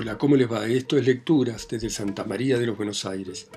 Hola, 0.00 0.16
¿cómo 0.16 0.36
les 0.36 0.48
va? 0.48 0.64
Esto 0.64 0.96
es 0.96 1.04
Lecturas 1.04 1.66
desde 1.68 1.90
Santa 1.90 2.22
María 2.22 2.56
de 2.56 2.66
los 2.66 2.76
Buenos 2.76 3.04
Aires. 3.04 3.50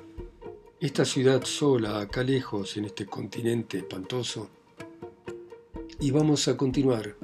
Esta 0.79 1.05
ciudad 1.05 1.43
sola, 1.43 1.99
acá 1.99 2.23
lejos, 2.23 2.77
en 2.77 2.85
este 2.85 3.05
continente 3.05 3.77
espantoso. 3.77 4.49
Y 5.99 6.09
vamos 6.09 6.47
a 6.47 6.57
continuar 6.57 7.15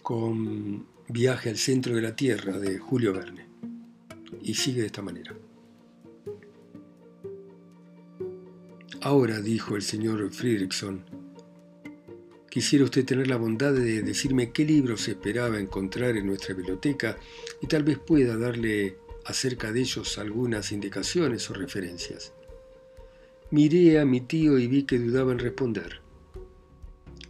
con 0.00 0.86
Viaje 1.08 1.50
al 1.50 1.56
centro 1.56 1.96
de 1.96 2.02
la 2.02 2.14
Tierra 2.14 2.60
de 2.60 2.78
Julio 2.78 3.12
Verne. 3.12 3.48
Y 4.42 4.54
sigue 4.54 4.82
de 4.82 4.86
esta 4.86 5.02
manera. 5.02 5.36
Ahora, 9.00 9.40
dijo 9.40 9.74
el 9.74 9.82
señor 9.82 10.30
Friedrichson, 10.30 11.17
Quisiera 12.58 12.86
usted 12.86 13.04
tener 13.04 13.28
la 13.28 13.36
bondad 13.36 13.72
de 13.72 14.02
decirme 14.02 14.50
qué 14.50 14.64
libros 14.64 15.06
esperaba 15.06 15.60
encontrar 15.60 16.16
en 16.16 16.26
nuestra 16.26 16.56
biblioteca 16.56 17.16
y 17.60 17.68
tal 17.68 17.84
vez 17.84 18.00
pueda 18.00 18.36
darle 18.36 18.96
acerca 19.24 19.70
de 19.70 19.82
ellos 19.82 20.18
algunas 20.18 20.72
indicaciones 20.72 21.48
o 21.50 21.54
referencias. 21.54 22.32
Miré 23.52 24.00
a 24.00 24.04
mi 24.04 24.22
tío 24.22 24.58
y 24.58 24.66
vi 24.66 24.82
que 24.82 24.98
dudaba 24.98 25.30
en 25.30 25.38
responder. 25.38 26.00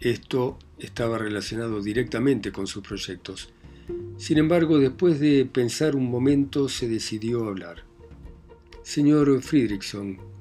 Esto 0.01 0.59
estaba 0.78 1.18
relacionado 1.18 1.82
directamente 1.82 2.51
con 2.51 2.66
sus 2.66 2.82
proyectos. 2.82 3.51
Sin 4.16 4.38
embargo, 4.38 4.79
después 4.79 5.20
de 5.20 5.45
pensar 5.45 5.95
un 5.95 6.10
momento, 6.10 6.70
se 6.70 6.88
decidió 6.88 7.45
a 7.45 7.48
hablar. 7.48 7.84
Señor 8.82 9.42
Friedrichson, 9.42 10.38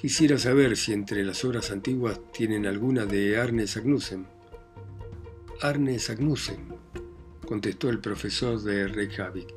Quisiera 0.00 0.38
saber 0.38 0.78
si 0.78 0.94
entre 0.94 1.22
las 1.22 1.44
obras 1.44 1.70
antiguas 1.70 2.18
tienen 2.32 2.64
alguna 2.64 3.04
de 3.04 3.36
Arne 3.36 3.66
Sagnussen. 3.66 4.26
Arne 5.60 5.98
Sagnussen, 5.98 6.56
contestó 7.44 7.90
el 7.90 7.98
profesor 7.98 8.58
de 8.62 8.88
Reykjavik. 8.88 9.48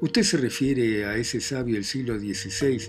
¿Usted 0.00 0.22
se 0.22 0.38
refiere 0.38 1.04
a 1.04 1.16
ese 1.16 1.38
sabio 1.38 1.74
del 1.74 1.84
siglo 1.84 2.18
XVI 2.18 2.80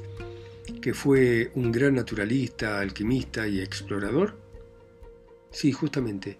que 0.81 0.93
fue 0.93 1.51
un 1.55 1.69
gran 1.69 1.95
naturalista, 1.95 2.79
alquimista 2.79 3.45
y 3.45 3.59
explorador? 3.59 4.37
Sí, 5.51 5.73
justamente. 5.73 6.39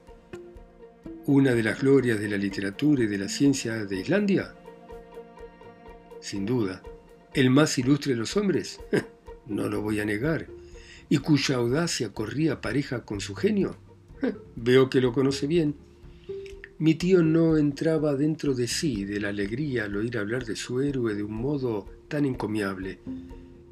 ¿Una 1.25 1.52
de 1.52 1.64
las 1.64 1.81
glorias 1.81 2.17
de 2.17 2.30
la 2.30 2.38
literatura 2.38 3.03
y 3.03 3.08
de 3.08 3.17
la 3.17 3.28
ciencia 3.28 3.84
de 3.84 3.97
Islandia? 3.97 4.56
Sin 6.22 6.45
duda. 6.45 6.81
¿El 7.34 7.50
más 7.50 7.78
ilustre 7.78 8.14
de 8.14 8.19
los 8.19 8.38
hombres? 8.38 8.80
no 9.47 9.69
lo 9.69 9.81
voy 9.81 9.99
a 9.99 10.05
negar, 10.05 10.47
y 11.09 11.17
cuya 11.19 11.57
audacia 11.57 12.13
corría 12.13 12.61
pareja 12.61 13.05
con 13.05 13.21
su 13.21 13.35
genio. 13.35 13.77
Veo 14.55 14.89
que 14.89 15.01
lo 15.01 15.13
conoce 15.13 15.47
bien. 15.47 15.75
Mi 16.77 16.95
tío 16.95 17.23
no 17.23 17.57
entraba 17.57 18.16
dentro 18.16 18.53
de 18.53 18.67
sí 18.67 19.05
de 19.05 19.19
la 19.19 19.29
alegría 19.29 19.85
al 19.85 19.95
oír 19.95 20.17
hablar 20.17 20.45
de 20.45 20.55
su 20.55 20.81
héroe 20.81 21.16
de 21.16 21.23
un 21.23 21.33
modo 21.33 21.85
tan 22.07 22.25
encomiable, 22.25 22.99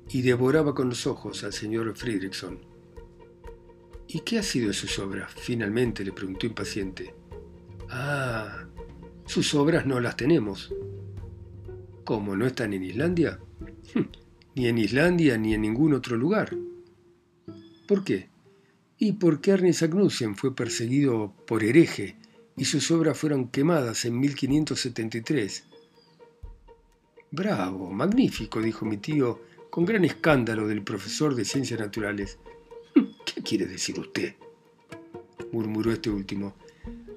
y 0.10 0.22
devoraba 0.22 0.74
con 0.74 0.90
los 0.90 1.08
ojos 1.08 1.44
al 1.44 1.54
señor 1.54 1.96
Friedrichson. 1.96 2.60
¿Y 4.08 4.20
qué 4.20 4.40
ha 4.40 4.44
sido 4.44 4.68
de 4.68 4.74
sus 4.74 5.00
obras? 5.00 5.34
Finalmente 5.34 6.06
le 6.06 6.12
preguntó 6.12 6.46
impaciente. 6.46 7.14
Ah, 7.90 8.66
sus 9.26 9.54
obras 9.56 9.86
no 9.86 10.00
las 10.00 10.16
tenemos. 10.16 10.74
¿Cómo 12.04 12.36
no 12.36 12.46
están 12.46 12.74
en 12.74 12.84
Islandia? 12.84 13.40
Ni 14.56 14.68
en 14.68 14.78
Islandia 14.78 15.38
ni 15.38 15.54
en 15.54 15.62
ningún 15.62 15.94
otro 15.94 16.18
lugar. 16.18 16.56
¿Por 17.88 18.04
qué? 18.04 18.30
Y 18.98 19.14
porque 19.14 19.52
Ernest 19.52 19.84
Agnussen 19.84 20.36
fue 20.36 20.56
perseguido 20.56 21.34
por 21.46 21.64
hereje 21.64 22.16
y 22.56 22.66
sus 22.66 22.90
obras 22.92 23.18
fueron 23.18 23.50
quemadas 23.50 24.06
en 24.06 24.20
1573. 24.20 25.64
Bravo, 27.32 27.92
magnífico, 27.92 28.62
dijo 28.62 28.86
mi 28.86 28.98
tío, 28.98 29.42
con 29.70 29.86
gran 29.86 30.06
escándalo 30.06 30.68
del 30.68 30.84
profesor 30.84 31.34
de 31.36 31.46
ciencias 31.46 31.80
naturales. 31.80 32.38
¿Qué 33.26 33.42
quiere 33.42 33.66
decir 33.66 34.00
usted? 34.00 34.36
murmuró 35.52 35.92
este 35.92 36.10
último. 36.10 36.54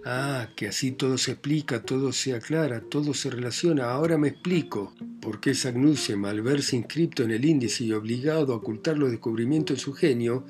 Ah, 0.08 0.50
que 0.54 0.68
así 0.68 0.92
todo 0.92 1.18
se 1.18 1.32
explica, 1.32 1.82
todo 1.82 2.12
se 2.12 2.32
aclara, 2.32 2.80
todo 2.80 3.12
se 3.12 3.28
relaciona. 3.28 3.90
Ahora 3.90 4.16
me 4.16 4.28
explico 4.28 4.94
por 5.20 5.40
qué 5.40 5.52
Sagnussem, 5.52 6.24
al 6.26 6.42
verse 6.42 6.76
inscripto 6.76 7.24
en 7.24 7.32
el 7.32 7.44
índice 7.44 7.82
y 7.82 7.92
obligado 7.92 8.52
a 8.52 8.56
ocultar 8.58 8.96
los 8.96 9.10
descubrimientos 9.10 9.78
en 9.78 9.80
su 9.80 9.92
genio, 9.94 10.44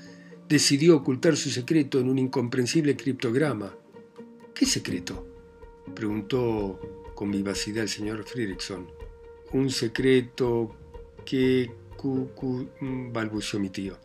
decidió 0.47 0.99
ocultar 0.99 1.39
su 1.39 1.49
secreto 1.49 1.99
en 1.99 2.11
un 2.11 2.19
incomprensible 2.19 2.99
criptograma. 2.99 3.75
¿Qué 4.53 4.67
secreto? 4.67 5.27
preguntó 5.95 6.79
con 7.15 7.31
vivacidad 7.31 7.85
el 7.85 7.89
señor 7.89 8.25
Friedrichson. 8.25 8.87
Un 9.53 9.71
secreto 9.71 10.77
que... 11.25 11.71
balbuceó 13.11 13.59
mi 13.59 13.71
tío. 13.71 13.97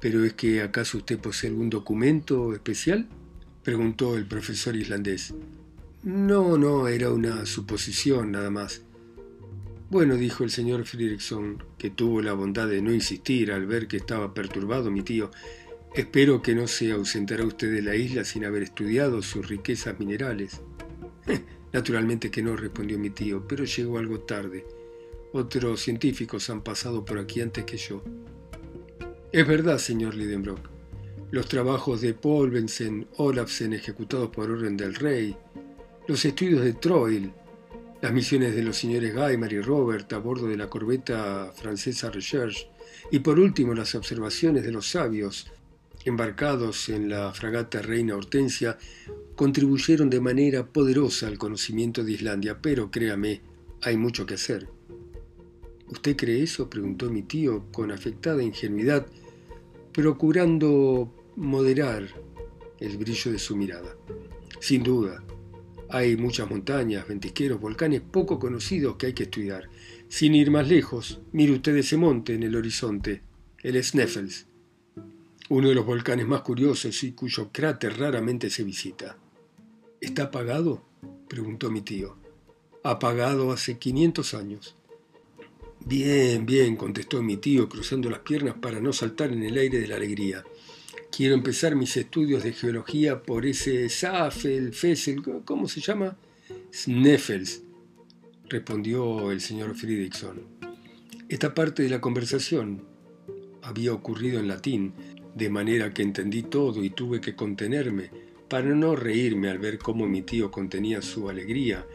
¿Pero 0.00 0.24
es 0.24 0.32
que 0.32 0.62
acaso 0.62 0.96
usted 0.96 1.18
posee 1.18 1.50
algún 1.50 1.68
documento 1.68 2.54
especial? 2.54 3.06
Preguntó 3.62 4.16
el 4.16 4.26
profesor 4.26 4.76
islandés. 4.76 5.34
No, 6.02 6.58
no, 6.58 6.88
era 6.88 7.10
una 7.10 7.46
suposición 7.46 8.32
nada 8.32 8.50
más. 8.50 8.82
Bueno, 9.90 10.16
dijo 10.16 10.42
el 10.42 10.50
señor 10.50 10.84
Friedrichson, 10.84 11.62
que 11.78 11.90
tuvo 11.90 12.22
la 12.22 12.32
bondad 12.32 12.66
de 12.66 12.82
no 12.82 12.92
insistir 12.92 13.52
al 13.52 13.66
ver 13.66 13.86
que 13.86 13.98
estaba 13.98 14.34
perturbado 14.34 14.90
mi 14.90 15.02
tío. 15.02 15.30
Espero 15.94 16.42
que 16.42 16.54
no 16.54 16.66
se 16.66 16.90
ausentará 16.92 17.44
usted 17.44 17.70
de 17.70 17.82
la 17.82 17.94
isla 17.94 18.24
sin 18.24 18.44
haber 18.44 18.62
estudiado 18.62 19.22
sus 19.22 19.46
riquezas 19.46 20.00
minerales. 20.00 20.60
Naturalmente 21.72 22.30
que 22.30 22.42
no, 22.42 22.56
respondió 22.56 22.98
mi 22.98 23.10
tío, 23.10 23.46
pero 23.46 23.64
llegó 23.64 23.98
algo 23.98 24.20
tarde. 24.20 24.64
Otros 25.32 25.82
científicos 25.82 26.50
han 26.50 26.62
pasado 26.62 27.04
por 27.04 27.18
aquí 27.18 27.40
antes 27.40 27.64
que 27.64 27.76
yo. 27.76 28.02
Es 29.30 29.46
verdad, 29.46 29.78
señor 29.78 30.14
Lidenbrock. 30.14 30.71
Los 31.32 31.48
trabajos 31.48 32.02
de 32.02 32.12
Polvensen, 32.12 33.06
Olafsen 33.16 33.72
ejecutados 33.72 34.28
por 34.28 34.50
orden 34.50 34.76
del 34.76 34.94
rey, 34.94 35.34
los 36.06 36.22
estudios 36.26 36.62
de 36.62 36.74
Troil, 36.74 37.32
las 38.02 38.12
misiones 38.12 38.54
de 38.54 38.62
los 38.62 38.76
señores 38.76 39.14
Gaimar 39.14 39.50
y 39.50 39.62
Robert 39.62 40.12
a 40.12 40.18
bordo 40.18 40.46
de 40.46 40.58
la 40.58 40.68
corbeta 40.68 41.50
francesa 41.54 42.10
Recherche, 42.10 42.68
y 43.10 43.20
por 43.20 43.38
último 43.38 43.72
las 43.72 43.94
observaciones 43.94 44.62
de 44.62 44.72
los 44.72 44.90
sabios 44.90 45.50
embarcados 46.04 46.90
en 46.90 47.08
la 47.08 47.32
fragata 47.32 47.80
Reina 47.80 48.14
Hortensia 48.14 48.76
contribuyeron 49.34 50.10
de 50.10 50.20
manera 50.20 50.66
poderosa 50.66 51.28
al 51.28 51.38
conocimiento 51.38 52.04
de 52.04 52.12
Islandia, 52.12 52.58
pero 52.60 52.90
créame, 52.90 53.40
hay 53.80 53.96
mucho 53.96 54.26
que 54.26 54.34
hacer. 54.34 54.68
¿Usted 55.88 56.14
cree 56.14 56.42
eso? 56.42 56.68
preguntó 56.68 57.08
mi 57.08 57.22
tío 57.22 57.64
con 57.72 57.90
afectada 57.90 58.42
ingenuidad, 58.42 59.06
procurando 59.94 61.10
moderar 61.36 62.08
el 62.78 62.96
brillo 62.96 63.32
de 63.32 63.38
su 63.38 63.56
mirada. 63.56 63.96
Sin 64.60 64.82
duda, 64.82 65.22
hay 65.88 66.16
muchas 66.16 66.48
montañas, 66.48 67.06
ventisqueros, 67.06 67.60
volcanes 67.60 68.00
poco 68.00 68.38
conocidos 68.38 68.96
que 68.96 69.06
hay 69.06 69.12
que 69.12 69.24
estudiar. 69.24 69.68
Sin 70.08 70.34
ir 70.34 70.50
más 70.50 70.68
lejos, 70.68 71.20
mire 71.32 71.52
usted 71.52 71.76
ese 71.76 71.96
monte 71.96 72.34
en 72.34 72.42
el 72.42 72.56
horizonte, 72.56 73.22
el 73.62 73.82
Sneffels, 73.82 74.46
uno 75.48 75.68
de 75.68 75.74
los 75.74 75.84
volcanes 75.84 76.26
más 76.26 76.40
curiosos 76.40 77.04
y 77.04 77.12
cuyo 77.12 77.50
cráter 77.52 77.98
raramente 77.98 78.48
se 78.48 78.64
visita. 78.64 79.18
¿Está 80.00 80.24
apagado? 80.24 80.82
preguntó 81.28 81.70
mi 81.70 81.82
tío. 81.82 82.16
Apagado 82.82 83.52
hace 83.52 83.78
500 83.78 84.34
años. 84.34 84.76
Bien, 85.84 86.46
bien, 86.46 86.76
contestó 86.76 87.22
mi 87.22 87.36
tío, 87.36 87.68
cruzando 87.68 88.08
las 88.08 88.20
piernas 88.20 88.54
para 88.62 88.80
no 88.80 88.92
saltar 88.92 89.32
en 89.32 89.42
el 89.42 89.58
aire 89.58 89.78
de 89.78 89.88
la 89.88 89.96
alegría. 89.96 90.42
Quiero 91.14 91.34
empezar 91.34 91.76
mis 91.76 91.94
estudios 91.98 92.42
de 92.42 92.54
geología 92.54 93.22
por 93.22 93.44
ese 93.44 93.90
Safel, 93.90 94.72
Fessel, 94.72 95.22
¿cómo 95.44 95.68
se 95.68 95.82
llama? 95.82 96.16
Sneffels, 96.72 97.62
respondió 98.48 99.30
el 99.30 99.42
señor 99.42 99.74
Friedrichson. 99.74 100.40
Esta 101.28 101.52
parte 101.52 101.82
de 101.82 101.90
la 101.90 102.00
conversación 102.00 102.82
había 103.60 103.92
ocurrido 103.92 104.40
en 104.40 104.48
latín, 104.48 104.94
de 105.34 105.50
manera 105.50 105.92
que 105.92 106.00
entendí 106.00 106.44
todo 106.44 106.82
y 106.82 106.88
tuve 106.88 107.20
que 107.20 107.36
contenerme 107.36 108.10
para 108.48 108.74
no 108.74 108.96
reírme 108.96 109.50
al 109.50 109.58
ver 109.58 109.78
cómo 109.78 110.06
mi 110.08 110.22
tío 110.22 110.50
contenía 110.50 111.02
su 111.02 111.28
alegría, 111.28 111.86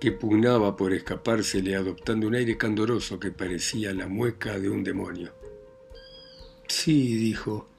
que 0.00 0.10
pugnaba 0.10 0.74
por 0.74 0.92
escapársele 0.92 1.76
adoptando 1.76 2.26
un 2.26 2.34
aire 2.34 2.58
candoroso 2.58 3.20
que 3.20 3.30
parecía 3.30 3.94
la 3.94 4.08
mueca 4.08 4.58
de 4.58 4.70
un 4.70 4.82
demonio. 4.82 5.32
Sí, 6.66 7.14
dijo, 7.14 7.69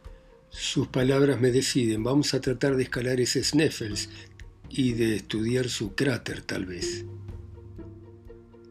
sus 0.51 0.88
palabras 0.88 1.39
me 1.39 1.50
deciden. 1.50 2.03
Vamos 2.03 2.33
a 2.33 2.42
tratar 2.42 2.75
de 2.75 2.83
escalar 2.83 3.19
ese 3.19 3.44
Sneffels 3.44 4.09
y 4.69 4.94
de 4.94 5.15
estudiar 5.15 5.69
su 5.69 5.95
cráter 5.95 6.42
tal 6.42 6.65
vez. 6.65 7.06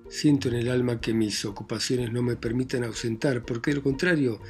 Siento 0.08 0.48
en 0.48 0.56
el 0.56 0.68
alma 0.68 1.00
que 1.00 1.14
mis 1.14 1.44
ocupaciones 1.44 2.12
no 2.12 2.22
me 2.22 2.36
permitan 2.36 2.84
ausentar, 2.84 3.44
porque 3.44 3.70
de 3.70 3.76
lo 3.76 3.82
contrario 3.82 4.40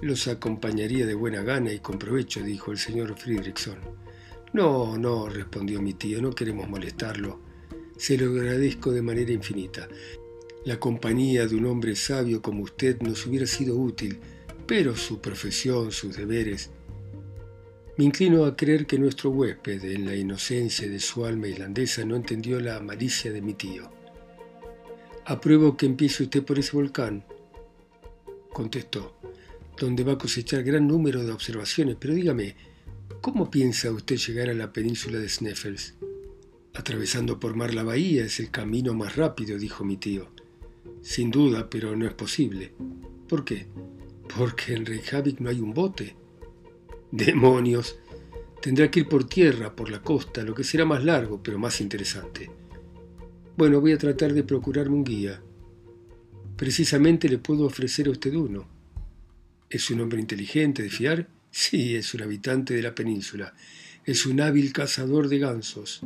los 0.00 0.28
acompañaría 0.28 1.06
de 1.06 1.14
buena 1.14 1.42
gana 1.42 1.72
y 1.72 1.80
con 1.80 1.98
provecho, 1.98 2.42
dijo 2.42 2.72
el 2.72 2.78
señor 2.78 3.18
Friedrichson. 3.18 3.78
No, 4.54 4.96
no, 4.96 5.28
respondió 5.28 5.82
mi 5.82 5.92
tío, 5.92 6.22
no 6.22 6.30
queremos 6.30 6.68
molestarlo. 6.68 7.40
Se 7.98 8.16
lo 8.16 8.30
agradezco 8.30 8.92
de 8.92 9.02
manera 9.02 9.32
infinita. 9.32 9.88
La 10.64 10.80
compañía 10.80 11.46
de 11.46 11.56
un 11.56 11.66
hombre 11.66 11.96
sabio 11.96 12.40
como 12.40 12.62
usted 12.62 13.00
nos 13.02 13.26
hubiera 13.26 13.46
sido 13.46 13.76
útil, 13.76 14.20
pero 14.66 14.96
su 14.96 15.20
profesión, 15.20 15.92
sus 15.92 16.16
deberes. 16.16 16.70
Me 17.98 18.04
inclino 18.04 18.44
a 18.44 18.54
creer 18.54 18.86
que 18.86 18.96
nuestro 18.96 19.30
huésped, 19.30 19.82
en 19.82 20.06
la 20.06 20.14
inocencia 20.14 20.88
de 20.88 21.00
su 21.00 21.24
alma 21.24 21.48
islandesa, 21.48 22.04
no 22.04 22.14
entendió 22.14 22.60
la 22.60 22.78
malicia 22.78 23.32
de 23.32 23.42
mi 23.42 23.54
tío. 23.54 23.90
Apruebo 25.24 25.76
que 25.76 25.86
empiece 25.86 26.22
usted 26.22 26.44
por 26.44 26.60
ese 26.60 26.76
volcán, 26.76 27.24
contestó, 28.52 29.18
donde 29.76 30.04
va 30.04 30.12
a 30.12 30.18
cosechar 30.18 30.62
gran 30.62 30.86
número 30.86 31.24
de 31.24 31.32
observaciones, 31.32 31.96
pero 31.98 32.14
dígame, 32.14 32.54
¿cómo 33.20 33.50
piensa 33.50 33.90
usted 33.90 34.16
llegar 34.16 34.48
a 34.48 34.54
la 34.54 34.72
península 34.72 35.18
de 35.18 35.28
Sneffels? 35.28 35.96
Atravesando 36.74 37.40
por 37.40 37.56
mar 37.56 37.74
la 37.74 37.82
bahía 37.82 38.24
es 38.24 38.38
el 38.38 38.52
camino 38.52 38.94
más 38.94 39.16
rápido, 39.16 39.58
dijo 39.58 39.84
mi 39.84 39.96
tío. 39.96 40.28
Sin 41.02 41.32
duda, 41.32 41.68
pero 41.68 41.96
no 41.96 42.06
es 42.06 42.14
posible. 42.14 42.72
¿Por 43.28 43.44
qué? 43.44 43.66
Porque 44.36 44.74
en 44.74 44.86
Reykjavik 44.86 45.40
no 45.40 45.50
hay 45.50 45.58
un 45.58 45.74
bote. 45.74 46.14
Demonios. 47.10 47.98
Tendrá 48.60 48.90
que 48.90 49.00
ir 49.00 49.08
por 49.08 49.24
tierra, 49.24 49.74
por 49.74 49.90
la 49.90 50.02
costa, 50.02 50.42
lo 50.42 50.54
que 50.54 50.64
será 50.64 50.84
más 50.84 51.04
largo, 51.04 51.42
pero 51.42 51.58
más 51.58 51.80
interesante. 51.80 52.50
Bueno, 53.56 53.80
voy 53.80 53.92
a 53.92 53.98
tratar 53.98 54.34
de 54.34 54.42
procurarme 54.42 54.96
un 54.96 55.04
guía. 55.04 55.40
Precisamente 56.56 57.28
le 57.28 57.38
puedo 57.38 57.64
ofrecer 57.64 58.08
a 58.08 58.10
usted 58.10 58.34
uno. 58.34 58.68
¿Es 59.70 59.90
un 59.90 60.00
hombre 60.00 60.20
inteligente, 60.20 60.82
de 60.82 60.90
fiar? 60.90 61.28
Sí, 61.50 61.94
es 61.96 62.12
un 62.14 62.22
habitante 62.22 62.74
de 62.74 62.82
la 62.82 62.94
península. 62.94 63.54
Es 64.04 64.26
un 64.26 64.40
hábil 64.40 64.72
cazador 64.72 65.28
de 65.28 65.38
gansos. 65.38 66.02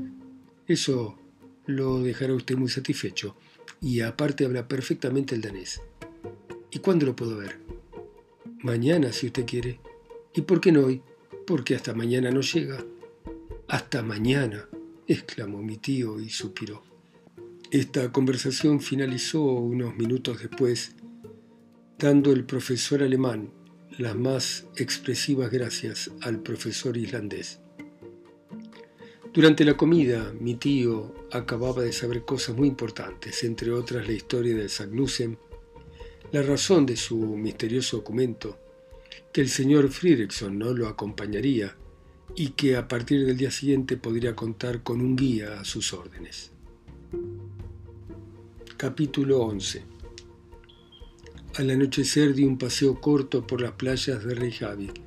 Eso 0.67 1.19
lo 1.67 2.03
dejará 2.03 2.35
usted 2.35 2.57
muy 2.57 2.69
satisfecho. 2.69 3.37
Y 3.81 4.01
aparte 4.01 4.45
habla 4.45 4.69
perfectamente 4.69 5.35
el 5.35 5.41
danés. 5.41 5.81
¿Y 6.71 6.79
cuándo 6.79 7.07
lo 7.07 7.17
puedo 7.17 7.37
ver? 7.37 7.59
Mañana, 8.63 9.13
si 9.13 9.27
usted 9.27 9.45
quiere. 9.45 9.81
¿Y 10.35 10.43
por 10.43 10.61
qué 10.61 10.73
no 10.73 10.87
hoy? 10.87 11.03
Porque 11.47 11.75
hasta 11.75 11.93
mañana 11.95 12.31
no 12.31 12.41
llega. 12.41 12.85
Hasta 13.69 14.03
mañana, 14.03 14.69
exclamó 15.07 15.63
mi 15.63 15.77
tío 15.77 16.21
y 16.21 16.31
suspiró. 16.31 16.83
Esta 17.71 18.13
conversación 18.13 18.81
finalizó 18.81 19.43
unos 19.43 19.97
minutos 19.97 20.41
después, 20.41 20.95
dando 21.99 22.33
el 22.33 22.45
profesor 22.45 23.03
alemán 23.03 23.51
las 23.99 24.17
más 24.17 24.67
expresivas 24.77 25.51
gracias 25.51 26.11
al 26.23 26.41
profesor 26.41 26.97
islandés. 26.97 27.61
Durante 29.33 29.65
la 29.65 29.77
comida, 29.77 30.33
mi 30.39 30.55
tío 30.55 31.15
acababa 31.31 31.83
de 31.83 31.93
saber 31.93 32.25
cosas 32.25 32.57
muy 32.57 32.69
importantes, 32.69 33.45
entre 33.45 33.71
otras 33.71 34.07
la 34.07 34.13
historia 34.13 34.55
de 34.55 34.69
Sagnussen, 34.69 35.39
la 36.33 36.43
razón 36.43 36.87
de 36.87 36.97
su 36.97 37.19
misterioso 37.19 37.99
documento, 37.99 38.59
que 39.33 39.41
el 39.41 39.49
señor 39.49 39.89
Friedrichson 39.89 40.59
no 40.59 40.73
lo 40.73 40.89
acompañaría 40.89 41.77
y 42.35 42.51
que 42.51 42.77
a 42.77 42.89
partir 42.89 43.27
del 43.27 43.37
día 43.37 43.51
siguiente 43.51 43.97
podría 43.97 44.35
contar 44.35 44.83
con 44.83 45.01
un 45.01 45.17
guía 45.17 45.61
a 45.61 45.65
sus 45.65 45.93
órdenes. 45.93 46.51
Capítulo 48.77 49.41
11 49.43 49.83
Al 51.57 51.71
anochecer 51.71 52.35
di 52.35 52.45
un 52.45 52.59
paseo 52.59 53.01
corto 53.01 53.47
por 53.47 53.61
las 53.61 53.73
playas 53.73 54.25
de 54.25 54.35
Reykjavik 54.35 55.01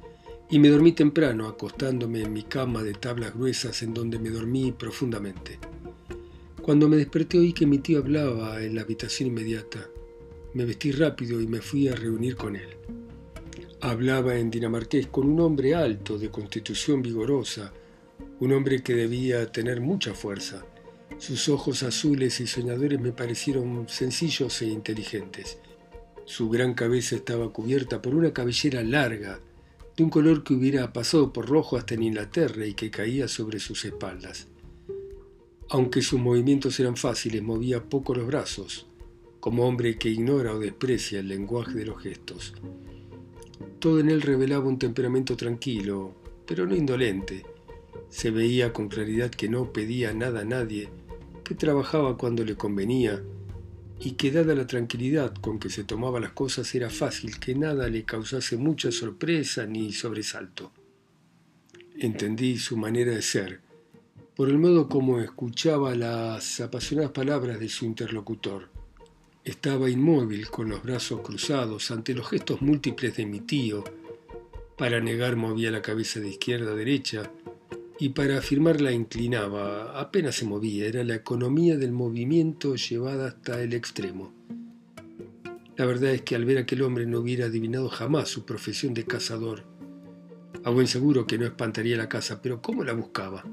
y 0.49 0.59
me 0.59 0.69
dormí 0.69 0.91
temprano 0.91 1.47
acostándome 1.47 2.21
en 2.21 2.31
mi 2.31 2.43
cama 2.43 2.83
de 2.83 2.93
tablas 2.93 3.33
gruesas 3.33 3.81
en 3.81 3.93
donde 3.93 4.19
me 4.19 4.29
dormí 4.29 4.71
profundamente. 4.71 5.59
Cuando 6.61 6.87
me 6.87 6.97
desperté 6.97 7.37
oí 7.37 7.53
que 7.53 7.65
mi 7.65 7.79
tío 7.79 7.99
hablaba 7.99 8.63
en 8.63 8.75
la 8.75 8.81
habitación 8.81 9.29
inmediata. 9.29 9.87
Me 10.53 10.65
vestí 10.65 10.91
rápido 10.91 11.41
y 11.41 11.47
me 11.47 11.61
fui 11.61 11.87
a 11.87 11.95
reunir 11.95 12.35
con 12.35 12.55
él. 12.55 12.69
Hablaba 13.87 14.35
en 14.35 14.49
dinamarqués 14.49 15.07
con 15.07 15.27
un 15.27 15.39
hombre 15.41 15.75
alto, 15.75 16.17
de 16.17 16.31
constitución 16.31 17.01
vigorosa, 17.01 17.71
un 18.39 18.51
hombre 18.51 18.81
que 18.81 18.95
debía 18.95 19.51
tener 19.51 19.79
mucha 19.79 20.13
fuerza 20.13 20.65
sus 21.17 21.47
ojos 21.47 21.83
azules 21.83 22.41
y 22.41 22.47
soñadores 22.47 22.99
me 22.99 23.13
parecieron 23.13 23.87
sencillos 23.87 24.61
e 24.61 24.67
inteligentes. 24.67 25.57
Su 26.25 26.49
gran 26.49 26.73
cabeza 26.73 27.15
estaba 27.15 27.53
cubierta 27.53 28.01
por 28.01 28.15
una 28.15 28.33
cabellera 28.33 28.83
larga, 28.83 29.39
de 29.95 30.03
un 30.03 30.09
color 30.09 30.43
que 30.43 30.53
hubiera 30.53 30.91
pasado 30.91 31.31
por 31.31 31.47
rojo 31.47 31.77
hasta 31.77 31.93
en 31.93 32.03
Inglaterra 32.03 32.65
y 32.65 32.73
que 32.73 32.91
caía 32.91 33.29
sobre 33.29 33.59
sus 33.59 33.85
espaldas. 33.85 34.47
Aunque 35.69 36.01
sus 36.01 36.19
movimientos 36.19 36.79
eran 36.81 36.97
fáciles, 36.97 37.41
movía 37.41 37.83
poco 37.83 38.13
los 38.13 38.27
brazos, 38.27 38.85
como 39.39 39.65
hombre 39.65 39.97
que 39.97 40.09
ignora 40.09 40.53
o 40.53 40.59
desprecia 40.59 41.19
el 41.19 41.29
lenguaje 41.29 41.75
de 41.75 41.85
los 41.85 42.01
gestos. 42.01 42.53
Todo 43.79 43.99
en 43.99 44.09
él 44.09 44.21
revelaba 44.21 44.67
un 44.67 44.79
temperamento 44.79 45.35
tranquilo, 45.37 46.15
pero 46.45 46.65
no 46.65 46.75
indolente. 46.75 47.45
Se 48.09 48.31
veía 48.31 48.73
con 48.73 48.87
claridad 48.87 49.29
que 49.29 49.49
no 49.49 49.71
pedía 49.71 50.13
nada 50.13 50.41
a 50.41 50.45
nadie 50.45 50.89
que 51.45 51.55
trabajaba 51.55 52.17
cuando 52.17 52.43
le 52.43 52.55
convenía 52.55 53.23
y 53.99 54.11
que 54.13 54.31
dada 54.31 54.55
la 54.55 54.67
tranquilidad 54.67 55.33
con 55.35 55.59
que 55.59 55.69
se 55.69 55.83
tomaba 55.83 56.19
las 56.19 56.31
cosas 56.31 56.73
era 56.75 56.89
fácil 56.89 57.39
que 57.39 57.55
nada 57.55 57.87
le 57.87 58.03
causase 58.03 58.57
mucha 58.57 58.91
sorpresa 58.91 59.65
ni 59.65 59.93
sobresalto. 59.93 60.71
Entendí 61.97 62.57
su 62.57 62.75
manera 62.75 63.11
de 63.11 63.21
ser, 63.21 63.61
por 64.35 64.49
el 64.49 64.57
modo 64.57 64.89
como 64.89 65.21
escuchaba 65.21 65.95
las 65.95 66.59
apasionadas 66.59 67.11
palabras 67.11 67.59
de 67.59 67.69
su 67.69 67.85
interlocutor. 67.85 68.69
Estaba 69.45 69.91
inmóvil 69.91 70.49
con 70.49 70.69
los 70.69 70.81
brazos 70.81 71.21
cruzados 71.21 71.91
ante 71.91 72.15
los 72.15 72.27
gestos 72.27 72.63
múltiples 72.63 73.15
de 73.15 73.27
mi 73.27 73.41
tío. 73.41 73.83
Para 74.75 74.99
negar 74.99 75.35
movía 75.35 75.69
la 75.69 75.83
cabeza 75.83 76.19
de 76.19 76.29
izquierda 76.29 76.71
a 76.71 76.75
derecha, 76.75 77.31
y 77.99 78.09
para 78.09 78.39
afirmarla 78.39 78.91
inclinaba, 78.91 79.99
apenas 79.99 80.37
se 80.37 80.45
movía, 80.45 80.87
era 80.87 81.03
la 81.03 81.13
economía 81.13 81.77
del 81.77 81.91
movimiento 81.91 82.73
llevada 82.73 83.27
hasta 83.27 83.61
el 83.61 83.73
extremo. 83.73 84.33
La 85.77 85.85
verdad 85.85 86.09
es 86.09 86.23
que 86.23 86.35
al 86.35 86.45
ver 86.45 86.57
a 86.57 86.61
aquel 86.61 86.81
hombre 86.81 87.05
no 87.05 87.19
hubiera 87.19 87.45
adivinado 87.45 87.87
jamás 87.89 88.29
su 88.29 88.45
profesión 88.45 88.95
de 88.95 89.05
cazador. 89.05 89.63
A 90.63 90.71
buen 90.71 90.87
seguro 90.87 91.27
que 91.27 91.37
no 91.37 91.45
espantaría 91.45 91.97
la 91.97 92.09
casa, 92.09 92.41
pero 92.41 92.63
¿cómo 92.63 92.83
la 92.83 92.93
buscaba? 92.93 93.45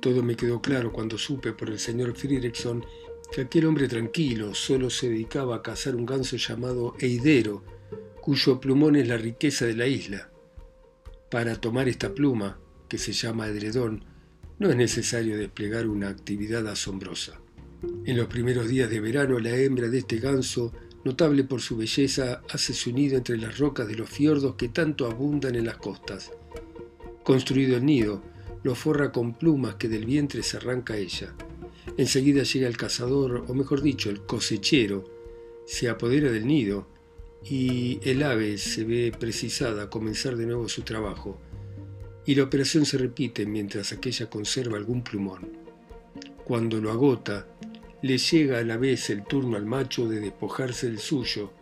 Todo 0.00 0.24
me 0.24 0.34
quedó 0.34 0.60
claro 0.60 0.92
cuando 0.92 1.16
supe 1.16 1.52
por 1.52 1.70
el 1.70 1.78
señor 1.78 2.16
Friedrichson 2.16 2.84
que 3.32 3.40
aquel 3.40 3.64
hombre 3.64 3.88
tranquilo 3.88 4.54
solo 4.54 4.90
se 4.90 5.08
dedicaba 5.08 5.56
a 5.56 5.62
cazar 5.62 5.96
un 5.96 6.04
ganso 6.04 6.36
llamado 6.36 6.94
Eidero, 7.00 7.64
cuyo 8.20 8.60
plumón 8.60 8.94
es 8.94 9.08
la 9.08 9.16
riqueza 9.16 9.64
de 9.64 9.74
la 9.74 9.86
isla. 9.86 10.30
Para 11.30 11.56
tomar 11.56 11.88
esta 11.88 12.12
pluma, 12.14 12.58
que 12.88 12.98
se 12.98 13.12
llama 13.12 13.48
edredón, 13.48 14.04
no 14.58 14.68
es 14.68 14.76
necesario 14.76 15.38
desplegar 15.38 15.88
una 15.88 16.10
actividad 16.10 16.68
asombrosa. 16.68 17.40
En 18.04 18.18
los 18.18 18.26
primeros 18.26 18.68
días 18.68 18.90
de 18.90 19.00
verano, 19.00 19.38
la 19.38 19.56
hembra 19.56 19.88
de 19.88 19.98
este 19.98 20.18
ganso, 20.18 20.72
notable 21.02 21.42
por 21.42 21.62
su 21.62 21.78
belleza, 21.78 22.42
hace 22.50 22.74
su 22.74 22.92
nido 22.92 23.16
entre 23.16 23.38
las 23.38 23.58
rocas 23.58 23.88
de 23.88 23.96
los 23.96 24.10
fiordos 24.10 24.56
que 24.56 24.68
tanto 24.68 25.06
abundan 25.06 25.54
en 25.54 25.64
las 25.64 25.78
costas. 25.78 26.30
Construido 27.24 27.78
el 27.78 27.86
nido, 27.86 28.22
lo 28.62 28.74
forra 28.74 29.10
con 29.10 29.34
plumas 29.34 29.76
que 29.76 29.88
del 29.88 30.04
vientre 30.04 30.42
se 30.42 30.58
arranca 30.58 30.98
ella. 30.98 31.34
Enseguida 31.96 32.42
llega 32.42 32.68
el 32.68 32.76
cazador, 32.76 33.44
o 33.48 33.54
mejor 33.54 33.82
dicho, 33.82 34.10
el 34.10 34.22
cosechero, 34.22 35.04
se 35.66 35.88
apodera 35.88 36.30
del 36.30 36.46
nido 36.46 36.86
y 37.44 37.98
el 38.02 38.22
ave 38.22 38.58
se 38.58 38.84
ve 38.84 39.12
precisada 39.18 39.84
a 39.84 39.90
comenzar 39.90 40.36
de 40.36 40.46
nuevo 40.46 40.68
su 40.68 40.82
trabajo 40.82 41.38
y 42.24 42.34
la 42.34 42.44
operación 42.44 42.86
se 42.86 42.98
repite 42.98 43.46
mientras 43.46 43.92
aquella 43.92 44.30
conserva 44.30 44.76
algún 44.76 45.02
plumón. 45.02 45.52
Cuando 46.44 46.80
lo 46.80 46.90
agota, 46.90 47.46
le 48.02 48.18
llega 48.18 48.58
a 48.58 48.64
la 48.64 48.76
vez 48.76 49.10
el 49.10 49.24
turno 49.24 49.56
al 49.56 49.66
macho 49.66 50.08
de 50.08 50.20
despojarse 50.20 50.88
del 50.88 50.98
suyo, 50.98 51.52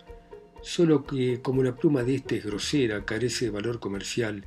solo 0.63 1.05
que 1.05 1.41
como 1.41 1.63
la 1.63 1.77
pluma 1.77 2.03
de 2.03 2.17
éste 2.17 2.39
es 2.39 2.45
grosera, 2.45 3.05
carece 3.05 3.47
de 3.47 3.51
valor 3.51 3.81
comercial, 3.81 4.47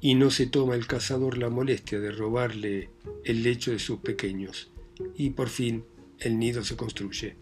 y 0.00 0.14
no 0.14 0.30
se 0.30 0.46
toma 0.46 0.74
el 0.74 0.86
cazador 0.86 1.36
la 1.36 1.50
molestia 1.50 2.00
de 2.00 2.10
robarle 2.10 2.90
el 3.24 3.42
lecho 3.42 3.70
de 3.70 3.78
sus 3.78 4.00
pequeños, 4.00 4.70
y 5.14 5.30
por 5.30 5.48
fin 5.48 5.84
el 6.18 6.38
nido 6.38 6.64
se 6.64 6.76
construye. 6.76 7.36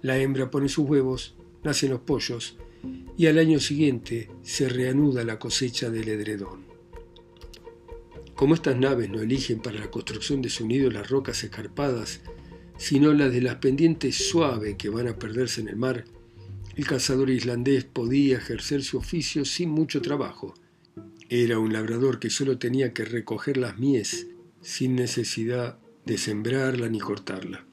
La 0.00 0.18
hembra 0.18 0.50
pone 0.50 0.68
sus 0.68 0.88
huevos, 0.88 1.36
nacen 1.62 1.90
los 1.90 2.00
pollos, 2.00 2.56
y 3.16 3.26
al 3.26 3.38
año 3.38 3.60
siguiente 3.60 4.30
se 4.42 4.68
reanuda 4.68 5.24
la 5.24 5.38
cosecha 5.38 5.90
del 5.90 6.08
edredón. 6.08 6.64
Como 8.34 8.54
estas 8.54 8.76
naves 8.76 9.08
no 9.10 9.20
eligen 9.20 9.60
para 9.60 9.78
la 9.78 9.90
construcción 9.90 10.42
de 10.42 10.48
su 10.50 10.66
nido 10.66 10.90
las 10.90 11.08
rocas 11.08 11.44
escarpadas, 11.44 12.20
sino 12.76 13.12
las 13.12 13.32
de 13.32 13.40
las 13.40 13.56
pendientes 13.56 14.28
suaves 14.28 14.76
que 14.76 14.88
van 14.88 15.06
a 15.06 15.16
perderse 15.16 15.60
en 15.60 15.68
el 15.68 15.76
mar, 15.76 16.04
el 16.74 16.86
cazador 16.86 17.30
islandés 17.30 17.84
podía 17.84 18.38
ejercer 18.38 18.82
su 18.82 18.98
oficio 18.98 19.44
sin 19.44 19.70
mucho 19.70 20.00
trabajo. 20.00 20.54
Era 21.28 21.58
un 21.58 21.72
labrador 21.72 22.18
que 22.18 22.30
solo 22.30 22.58
tenía 22.58 22.92
que 22.92 23.04
recoger 23.04 23.58
las 23.58 23.78
mies 23.78 24.26
sin 24.62 24.96
necesidad 24.96 25.78
de 26.04 26.18
sembrarla 26.18 26.88
ni 26.88 26.98
cortarla. 26.98 27.64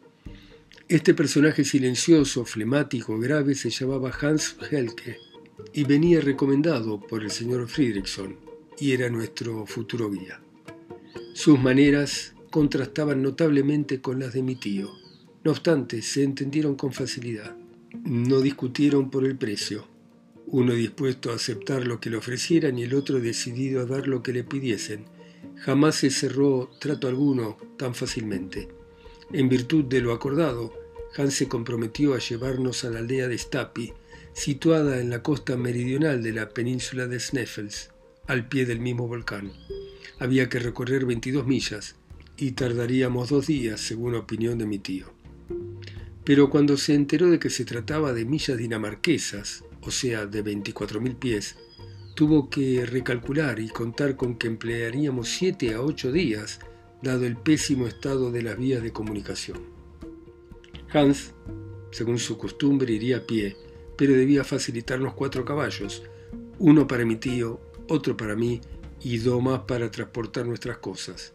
Este 0.88 1.14
personaje 1.14 1.64
silencioso, 1.64 2.46
flemático, 2.46 3.20
grave 3.20 3.56
se 3.56 3.70
llamaba 3.70 4.12
Hans 4.22 4.56
Helke 4.72 5.18
y 5.74 5.84
venía 5.84 6.20
recomendado 6.22 7.00
por 7.00 7.24
el 7.24 7.32
señor 7.32 7.68
Friedrichson 7.68 8.38
y 8.80 8.94
era 8.94 9.10
nuestro 9.10 9.66
futuro 9.66 10.10
guía. 10.10 10.42
Sus 11.34 11.60
maneras 11.60 12.34
contrastaban 12.50 13.22
notablemente 13.22 14.02
con 14.02 14.20
las 14.20 14.34
de 14.34 14.42
mi 14.42 14.56
tío. 14.56 14.90
No 15.44 15.52
obstante, 15.52 16.02
se 16.02 16.24
entendieron 16.24 16.76
con 16.76 16.92
facilidad. 16.92 17.56
No 18.04 18.42
discutieron 18.42 19.10
por 19.10 19.26
el 19.26 19.38
precio, 19.38 19.88
uno 20.48 20.74
dispuesto 20.74 21.32
a 21.32 21.36
aceptar 21.36 21.86
lo 21.86 22.00
que 22.00 22.10
le 22.10 22.18
ofrecieran 22.18 22.80
y 22.80 22.84
el 22.84 22.96
otro 22.96 23.20
decidido 23.20 23.82
a 23.82 23.86
dar 23.86 24.08
lo 24.08 24.24
que 24.24 24.34
le 24.34 24.44
pidiesen. 24.44 25.06
Jamás 25.60 25.96
se 25.96 26.10
cerró 26.10 26.70
trato 26.80 27.08
alguno 27.08 27.58
tan 27.78 27.94
fácilmente. 27.94 28.70
En 29.32 29.50
virtud 29.50 29.86
de 29.86 30.02
lo 30.02 30.14
acordado, 30.14 30.74
Hans 31.18 31.34
se 31.34 31.48
comprometió 31.48 32.14
a 32.14 32.20
llevarnos 32.20 32.84
a 32.84 32.90
la 32.90 33.00
aldea 33.00 33.28
de 33.28 33.38
Stapi, 33.38 33.94
situada 34.34 35.00
en 35.00 35.10
la 35.10 35.22
costa 35.22 35.58
meridional 35.58 36.24
de 36.24 36.34
la 36.34 36.50
península 36.50 37.08
de 37.08 37.20
Sneffels, 37.20 37.92
al 38.28 38.48
pie 38.48 38.66
del 38.66 38.80
mismo 38.80 39.08
volcán. 39.08 39.52
Había 40.20 40.50
que 40.50 40.60
recorrer 40.60 41.06
22 41.06 41.46
millas 41.46 41.96
y 42.38 42.52
tardaríamos 42.52 43.30
dos 43.30 43.48
días, 43.48 43.82
según 43.82 44.16
opinión 44.16 44.58
de 44.58 44.66
mi 44.66 44.80
tío. 44.80 45.08
Pero 46.24 46.50
cuando 46.50 46.78
se 46.78 46.94
enteró 46.94 47.30
de 47.30 47.40
que 47.40 47.50
se 47.50 47.66
trataba 47.66 48.14
de 48.14 48.24
millas 48.24 48.58
dinamarquesas, 48.58 49.64
o 49.82 49.92
sea, 49.92 50.26
de 50.26 50.44
24.000 50.44 51.16
pies, 51.18 51.58
tuvo 52.20 52.50
que 52.50 52.86
recalcular 52.86 53.62
y 53.62 53.70
contar 53.70 54.18
con 54.18 54.36
que 54.36 54.48
emplearíamos 54.48 55.30
7 55.30 55.76
a 55.76 55.82
8 55.82 56.12
días, 56.12 56.60
dado 57.02 57.26
el 57.26 57.38
pésimo 57.38 57.88
estado 57.88 58.30
de 58.30 58.42
las 58.42 58.58
vías 58.58 58.84
de 58.84 58.92
comunicación. 58.92 59.60
Hans, 60.92 61.34
según 61.92 62.20
su 62.20 62.38
costumbre, 62.38 62.92
iría 62.92 63.20
a 63.20 63.22
pie, 63.22 63.56
pero 63.98 64.12
debía 64.12 64.44
facilitarnos 64.44 65.14
cuatro 65.14 65.46
caballos, 65.46 66.04
uno 66.58 66.86
para 66.88 67.06
mi 67.06 67.16
tío, 67.16 67.62
otro 67.88 68.18
para 68.18 68.36
mí 68.36 68.60
y 69.00 69.20
dos 69.20 69.42
más 69.42 69.62
para 69.62 69.90
transportar 69.90 70.46
nuestras 70.46 70.80
cosas. 70.80 71.32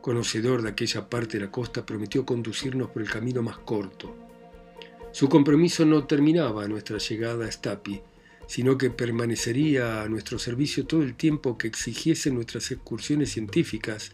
Conocedor 0.00 0.60
de 0.62 0.70
aquella 0.70 1.08
parte 1.08 1.38
de 1.38 1.44
la 1.44 1.52
costa, 1.52 1.86
prometió 1.86 2.26
conducirnos 2.26 2.90
por 2.90 3.00
el 3.00 3.08
camino 3.08 3.42
más 3.42 3.58
corto. 3.58 4.12
Su 5.12 5.28
compromiso 5.28 5.86
no 5.86 6.04
terminaba 6.04 6.64
a 6.64 6.68
nuestra 6.68 6.98
llegada 6.98 7.46
a 7.46 7.52
Stapi, 7.52 8.02
sino 8.46 8.78
que 8.78 8.90
permanecería 8.90 10.02
a 10.02 10.08
nuestro 10.08 10.38
servicio 10.38 10.86
todo 10.86 11.02
el 11.02 11.14
tiempo 11.14 11.58
que 11.58 11.68
exigiesen 11.68 12.34
nuestras 12.34 12.70
excursiones 12.70 13.32
científicas, 13.32 14.12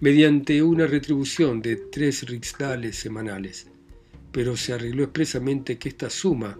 mediante 0.00 0.62
una 0.62 0.86
retribución 0.86 1.60
de 1.60 1.76
tres 1.76 2.28
rixdales 2.28 2.96
semanales. 2.96 3.66
Pero 4.32 4.56
se 4.56 4.72
arregló 4.72 5.04
expresamente 5.04 5.78
que 5.78 5.88
esta 5.88 6.10
suma 6.10 6.58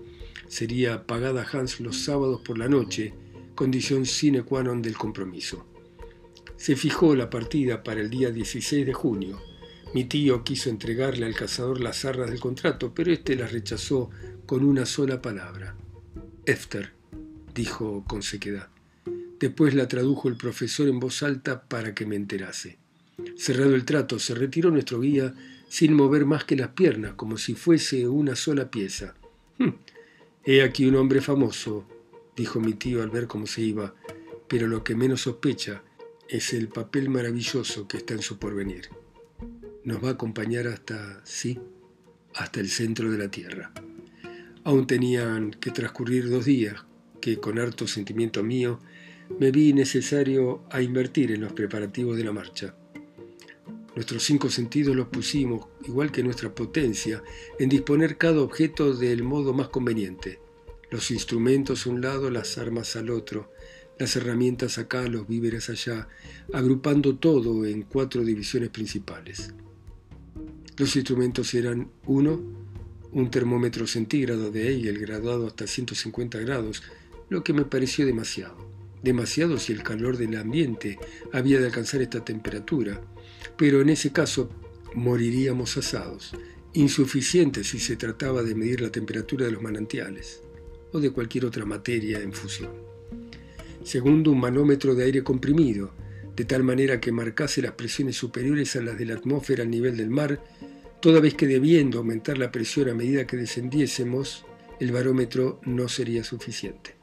sería 0.48 1.06
pagada 1.06 1.42
a 1.42 1.58
Hans 1.58 1.80
los 1.80 1.98
sábados 1.98 2.40
por 2.44 2.58
la 2.58 2.68
noche, 2.68 3.12
condición 3.54 4.06
sine 4.06 4.42
qua 4.42 4.62
non 4.62 4.80
del 4.80 4.96
compromiso. 4.96 5.66
Se 6.56 6.74
fijó 6.74 7.14
la 7.14 7.30
partida 7.30 7.82
para 7.82 8.00
el 8.00 8.10
día 8.10 8.30
16 8.30 8.86
de 8.86 8.92
junio. 8.92 9.40
Mi 9.94 10.04
tío 10.04 10.42
quiso 10.42 10.70
entregarle 10.70 11.26
al 11.26 11.34
cazador 11.34 11.80
las 11.80 12.04
arras 12.04 12.30
del 12.30 12.40
contrato, 12.40 12.92
pero 12.94 13.12
éste 13.12 13.36
las 13.36 13.52
rechazó 13.52 14.10
con 14.46 14.64
una 14.64 14.86
sola 14.86 15.22
palabra. 15.22 15.76
Efter, 16.44 16.97
dijo 17.58 18.04
con 18.06 18.22
sequedad. 18.22 18.68
Después 19.40 19.74
la 19.74 19.88
tradujo 19.88 20.28
el 20.28 20.36
profesor 20.36 20.86
en 20.86 21.00
voz 21.00 21.24
alta 21.24 21.62
para 21.64 21.92
que 21.92 22.06
me 22.06 22.14
enterase. 22.14 22.78
Cerrado 23.36 23.74
el 23.74 23.84
trato, 23.84 24.20
se 24.20 24.36
retiró 24.36 24.70
nuestro 24.70 25.00
guía 25.00 25.34
sin 25.68 25.92
mover 25.94 26.24
más 26.24 26.44
que 26.44 26.54
las 26.54 26.68
piernas, 26.68 27.14
como 27.14 27.36
si 27.36 27.54
fuese 27.54 28.06
una 28.06 28.36
sola 28.36 28.70
pieza. 28.70 29.16
Hm, 29.58 29.74
he 30.44 30.62
aquí 30.62 30.86
un 30.86 30.94
hombre 30.94 31.20
famoso, 31.20 31.84
dijo 32.36 32.60
mi 32.60 32.74
tío 32.74 33.02
al 33.02 33.10
ver 33.10 33.26
cómo 33.26 33.48
se 33.48 33.62
iba, 33.62 33.92
pero 34.46 34.68
lo 34.68 34.84
que 34.84 34.94
menos 34.94 35.22
sospecha 35.22 35.82
es 36.28 36.52
el 36.52 36.68
papel 36.68 37.10
maravilloso 37.10 37.88
que 37.88 37.96
está 37.96 38.14
en 38.14 38.22
su 38.22 38.38
porvenir. 38.38 38.88
Nos 39.82 40.02
va 40.02 40.10
a 40.10 40.12
acompañar 40.12 40.68
hasta, 40.68 41.20
sí, 41.24 41.58
hasta 42.36 42.60
el 42.60 42.68
centro 42.68 43.10
de 43.10 43.18
la 43.18 43.28
Tierra. 43.32 43.72
Aún 44.62 44.86
tenían 44.86 45.50
que 45.50 45.72
transcurrir 45.72 46.30
dos 46.30 46.44
días 46.44 46.84
que 47.20 47.38
con 47.38 47.58
harto 47.58 47.86
sentimiento 47.86 48.42
mío 48.42 48.78
me 49.38 49.50
vi 49.50 49.72
necesario 49.72 50.62
a 50.70 50.80
invertir 50.82 51.32
en 51.32 51.42
los 51.42 51.52
preparativos 51.52 52.16
de 52.16 52.24
la 52.24 52.32
marcha. 52.32 52.74
Nuestros 53.94 54.22
cinco 54.22 54.48
sentidos 54.48 54.94
los 54.94 55.08
pusimos, 55.08 55.66
igual 55.86 56.12
que 56.12 56.22
nuestra 56.22 56.54
potencia, 56.54 57.22
en 57.58 57.68
disponer 57.68 58.16
cada 58.16 58.40
objeto 58.40 58.94
del 58.94 59.24
modo 59.24 59.52
más 59.52 59.68
conveniente. 59.68 60.38
Los 60.90 61.10
instrumentos 61.10 61.86
a 61.86 61.90
un 61.90 62.00
lado, 62.00 62.30
las 62.30 62.58
armas 62.58 62.96
al 62.96 63.10
otro, 63.10 63.52
las 63.98 64.14
herramientas 64.16 64.78
acá, 64.78 65.02
los 65.08 65.26
víveres 65.26 65.68
allá, 65.68 66.08
agrupando 66.52 67.16
todo 67.16 67.66
en 67.66 67.82
cuatro 67.82 68.24
divisiones 68.24 68.70
principales. 68.70 69.52
Los 70.76 70.94
instrumentos 70.94 71.52
eran 71.54 71.90
uno, 72.06 72.40
un 73.10 73.30
termómetro 73.30 73.86
centígrado 73.86 74.52
de 74.52 74.68
Eigel 74.68 74.98
graduado 74.98 75.46
hasta 75.48 75.66
150 75.66 76.38
grados, 76.38 76.84
lo 77.28 77.44
que 77.44 77.52
me 77.52 77.64
pareció 77.64 78.06
demasiado. 78.06 78.56
Demasiado 79.02 79.58
si 79.58 79.72
el 79.72 79.82
calor 79.82 80.16
del 80.16 80.36
ambiente 80.36 80.98
había 81.32 81.60
de 81.60 81.66
alcanzar 81.66 82.02
esta 82.02 82.24
temperatura 82.24 83.00
pero 83.56 83.80
en 83.80 83.90
ese 83.90 84.12
caso 84.12 84.48
moriríamos 84.94 85.76
asados, 85.76 86.32
insuficiente 86.72 87.64
si 87.64 87.78
se 87.78 87.96
trataba 87.96 88.42
de 88.42 88.54
medir 88.54 88.80
la 88.80 88.90
temperatura 88.90 89.46
de 89.46 89.52
los 89.52 89.62
manantiales 89.62 90.42
o 90.92 91.00
de 91.00 91.10
cualquier 91.10 91.44
otra 91.44 91.64
materia 91.64 92.20
en 92.20 92.32
fusión. 92.32 92.70
Segundo, 93.82 94.30
un 94.30 94.40
manómetro 94.40 94.94
de 94.94 95.04
aire 95.04 95.22
comprimido, 95.22 95.92
de 96.36 96.44
tal 96.44 96.62
manera 96.62 97.00
que 97.00 97.12
marcase 97.12 97.62
las 97.62 97.72
presiones 97.72 98.16
superiores 98.16 98.76
a 98.76 98.82
las 98.82 98.96
de 98.98 99.06
la 99.06 99.14
atmósfera 99.14 99.64
al 99.64 99.70
nivel 99.70 99.96
del 99.96 100.10
mar, 100.10 100.42
toda 101.00 101.20
vez 101.20 101.34
que 101.34 101.46
debiendo 101.46 101.98
aumentar 101.98 102.38
la 102.38 102.52
presión 102.52 102.88
a 102.88 102.94
medida 102.94 103.26
que 103.26 103.36
descendiésemos, 103.36 104.44
el 104.78 104.92
barómetro 104.92 105.60
no 105.64 105.88
sería 105.88 106.22
suficiente. 106.22 106.97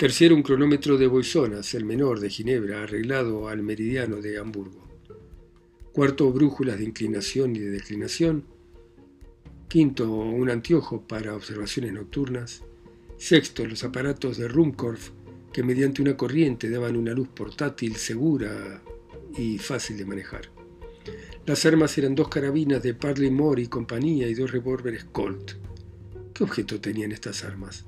Tercero, 0.00 0.34
un 0.34 0.42
cronómetro 0.42 0.96
de 0.96 1.06
Boisonas, 1.06 1.74
el 1.74 1.84
menor 1.84 2.20
de 2.20 2.30
Ginebra, 2.30 2.84
arreglado 2.84 3.48
al 3.48 3.62
meridiano 3.62 4.16
de 4.16 4.38
Hamburgo. 4.38 4.88
Cuarto, 5.92 6.32
brújulas 6.32 6.78
de 6.78 6.84
inclinación 6.84 7.54
y 7.54 7.58
de 7.58 7.68
declinación. 7.68 8.46
Quinto, 9.68 10.10
un 10.10 10.48
anteojo 10.48 11.02
para 11.06 11.36
observaciones 11.36 11.92
nocturnas. 11.92 12.62
Sexto, 13.18 13.66
los 13.66 13.84
aparatos 13.84 14.38
de 14.38 14.48
Rumkorf 14.48 15.10
que 15.52 15.62
mediante 15.62 16.00
una 16.00 16.16
corriente 16.16 16.70
daban 16.70 16.96
una 16.96 17.12
luz 17.12 17.28
portátil, 17.28 17.96
segura 17.96 18.82
y 19.36 19.58
fácil 19.58 19.98
de 19.98 20.06
manejar. 20.06 20.50
Las 21.44 21.66
armas 21.66 21.98
eran 21.98 22.14
dos 22.14 22.30
carabinas 22.30 22.82
de 22.82 22.94
Parley 22.94 23.30
Moore 23.30 23.64
y 23.64 23.66
compañía 23.66 24.26
y 24.28 24.32
dos 24.32 24.50
revólveres 24.50 25.04
Colt. 25.04 25.56
¿Qué 26.32 26.42
objeto 26.42 26.80
tenían 26.80 27.12
estas 27.12 27.44
armas? 27.44 27.84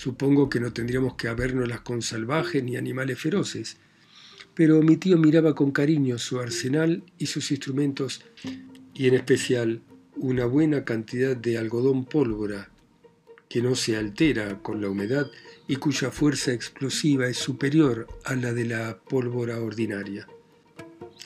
Supongo 0.00 0.48
que 0.48 0.60
no 0.60 0.72
tendríamos 0.72 1.16
que 1.16 1.28
habernoslas 1.28 1.82
con 1.82 2.00
salvajes 2.00 2.64
ni 2.64 2.78
animales 2.78 3.18
feroces, 3.18 3.76
pero 4.54 4.80
mi 4.80 4.96
tío 4.96 5.18
miraba 5.18 5.54
con 5.54 5.72
cariño 5.72 6.16
su 6.16 6.40
arsenal 6.40 7.02
y 7.18 7.26
sus 7.26 7.50
instrumentos, 7.50 8.22
y 8.94 9.08
en 9.08 9.14
especial 9.14 9.82
una 10.16 10.46
buena 10.46 10.86
cantidad 10.86 11.36
de 11.36 11.58
algodón 11.58 12.06
pólvora, 12.06 12.70
que 13.50 13.60
no 13.60 13.74
se 13.74 13.98
altera 13.98 14.62
con 14.62 14.80
la 14.80 14.88
humedad 14.88 15.30
y 15.68 15.76
cuya 15.76 16.10
fuerza 16.10 16.54
explosiva 16.54 17.28
es 17.28 17.36
superior 17.36 18.06
a 18.24 18.34
la 18.36 18.54
de 18.54 18.64
la 18.64 19.00
pólvora 19.00 19.60
ordinaria. 19.60 20.26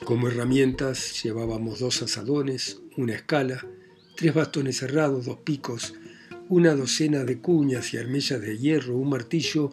Como 0.03 0.27
herramientas 0.27 1.23
llevábamos 1.23 1.79
dos 1.79 2.01
asadones, 2.01 2.81
una 2.97 3.13
escala, 3.13 3.65
tres 4.17 4.33
bastones 4.33 4.79
cerrados, 4.79 5.27
dos 5.27 5.37
picos, 5.45 5.93
una 6.49 6.75
docena 6.75 7.23
de 7.23 7.39
cuñas 7.39 7.93
y 7.93 7.97
armellas 7.97 8.41
de 8.41 8.57
hierro, 8.57 8.97
un 8.97 9.09
martillo 9.09 9.71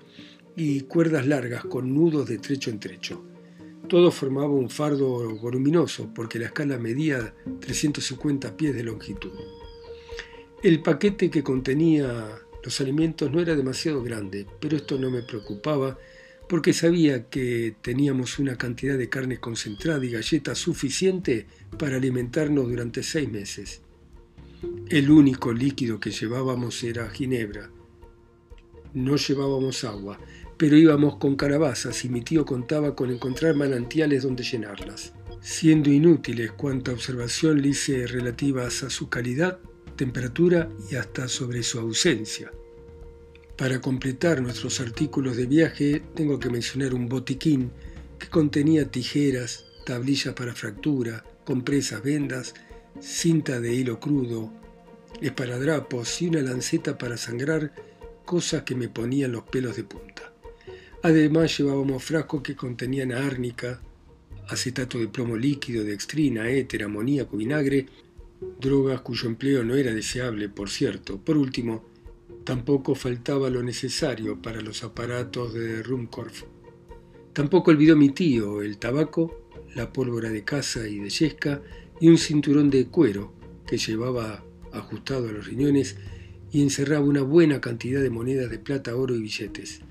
y 0.57 0.83
cuerdas 0.83 1.27
largas 1.27 1.65
con 1.65 1.95
nudos 1.95 2.29
de 2.29 2.39
trecho 2.39 2.71
en 2.71 2.81
trecho. 2.81 3.25
Todo 3.89 4.11
formaba 4.11 4.53
un 4.53 4.71
fardo 4.71 5.37
voluminoso 5.37 6.13
porque 6.15 6.39
la 6.39 6.47
escala 6.47 6.79
medía 6.79 7.35
350 7.61 8.57
pies 8.57 8.75
de 8.75 8.85
longitud. 8.85 9.33
El 10.63 10.81
paquete 10.81 11.31
que 11.31 11.43
contenía 11.43 12.39
los 12.65 12.81
alimentos 12.81 13.31
no 13.31 13.41
era 13.41 13.57
demasiado 13.57 14.03
grande, 14.03 14.47
pero 14.61 14.77
esto 14.77 14.99
no 14.99 15.11
me 15.11 15.23
preocupaba 15.23 15.99
porque 16.49 16.73
sabía 16.73 17.29
que 17.29 17.75
teníamos 17.83 18.39
una 18.39 18.57
cantidad 18.57 18.97
de 18.97 19.09
carne 19.09 19.39
concentrada 19.39 20.05
y 20.05 20.11
galletas 20.11 20.59
suficiente 20.59 21.47
para 21.79 21.97
alimentarnos 21.97 22.69
durante 22.69 23.03
seis 23.03 23.29
meses. 23.31 23.83
El 24.89 25.11
único 25.11 25.53
líquido 25.53 25.99
que 25.99 26.11
llevábamos 26.11 26.83
era 26.85 27.09
ginebra. 27.11 27.71
No 28.95 29.17
llevábamos 29.17 29.85
agua, 29.85 30.19
pero 30.57 30.77
íbamos 30.77 31.17
con 31.17 31.35
carabazas 31.35 32.05
y 32.05 32.09
mi 32.09 32.21
tío 32.21 32.45
contaba 32.45 32.95
con 32.95 33.11
encontrar 33.11 33.57
manantiales 33.57 34.23
donde 34.23 34.45
llenarlas. 34.45 35.15
Siendo 35.41 35.91
inútiles 35.91 36.53
cuanta 36.53 36.93
observación 36.93 37.61
le 37.61 37.69
hice 37.69 38.07
relativas 38.07 38.85
a 38.85 38.91
su 38.91 39.09
calidad, 39.09 39.59
temperatura 39.97 40.69
y 40.91 40.95
hasta 40.95 41.27
sobre 41.27 41.63
su 41.63 41.81
ausencia. 41.81 42.53
Para 43.57 43.81
completar 43.81 44.41
nuestros 44.41 44.81
artículos 44.81 45.37
de 45.37 45.47
viaje 45.47 46.03
tengo 46.15 46.39
que 46.39 46.51
mencionar 46.51 46.95
un 46.95 47.09
botiquín 47.09 47.73
que 48.19 48.29
contenía 48.29 48.91
tijeras, 48.91 49.65
tablillas 49.85 50.35
para 50.35 50.55
fractura, 50.55 51.25
compresas, 51.45 52.03
vendas, 52.03 52.55
cinta 53.01 53.61
de 53.61 53.75
hilo 53.75 54.01
crudo, 54.01 54.53
esparadrapos 55.21 56.23
y 56.23 56.29
una 56.29 56.43
lanceta 56.43 56.99
para 56.99 57.17
sangrar, 57.17 57.73
cosas 58.25 58.63
que 58.63 58.75
me 58.75 58.89
ponían 58.89 59.33
los 59.33 59.45
pelos 59.45 59.77
de 59.77 59.85
punta. 59.85 60.33
Además 61.03 61.57
llevábamos 61.59 62.05
frascos 62.05 62.43
que 62.43 62.55
contenían 62.55 63.13
árnica, 63.13 63.81
acetato 64.49 64.99
de 64.99 65.09
plomo 65.09 65.37
líquido, 65.37 65.85
dextrina, 65.85 66.49
éter, 66.49 66.85
amoníaco, 66.85 67.37
vinagre, 67.37 67.87
drogas 68.61 69.01
cuyo 69.01 69.29
empleo 69.29 69.65
no 69.65 69.75
era 69.75 69.93
deseable, 69.93 70.49
por 70.49 70.71
cierto. 70.71 71.19
Por 71.19 71.37
último, 71.37 71.85
tampoco 72.45 72.95
faltaba 72.95 73.51
lo 73.51 73.63
necesario 73.63 74.41
para 74.41 74.61
los 74.61 74.85
aparatos 74.85 75.55
de 75.55 75.83
Rumkorf. 75.83 76.45
Tampoco 77.33 77.71
olvidó 77.71 77.97
mi 77.97 78.11
tío 78.11 78.63
el 78.63 78.79
tabaco, 78.79 79.49
la 79.75 79.93
pólvora 79.93 80.29
de 80.29 80.45
caza 80.45 80.87
y 80.87 80.99
de 80.99 81.09
yesca 81.09 81.63
y 82.03 82.09
un 82.09 82.19
cinturón 82.19 82.69
de 82.69 82.87
cuero 82.89 83.33
que 83.65 83.79
llevaba 83.79 84.45
ajustado 84.73 85.29
a 85.29 85.33
los 85.33 85.47
riñones 85.47 85.95
y 86.51 86.61
encerraba 86.61 87.07
una 87.07 87.23
buena 87.23 87.61
cantidad 87.61 88.03
de 88.03 88.11
monedas 88.11 88.51
de 88.51 88.59
plata, 88.59 88.97
oro 88.97 89.15
y 89.15 89.23
billetes. 89.23 89.83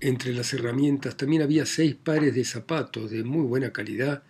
Entre 0.00 0.32
las 0.32 0.54
herramientas 0.54 1.18
también 1.18 1.42
había 1.42 1.66
seis 1.66 1.94
pares 1.94 2.34
de 2.34 2.42
zapatos 2.46 3.10
de 3.10 3.22
muy 3.22 3.42
buena 3.42 3.70
calidad, 3.70 4.22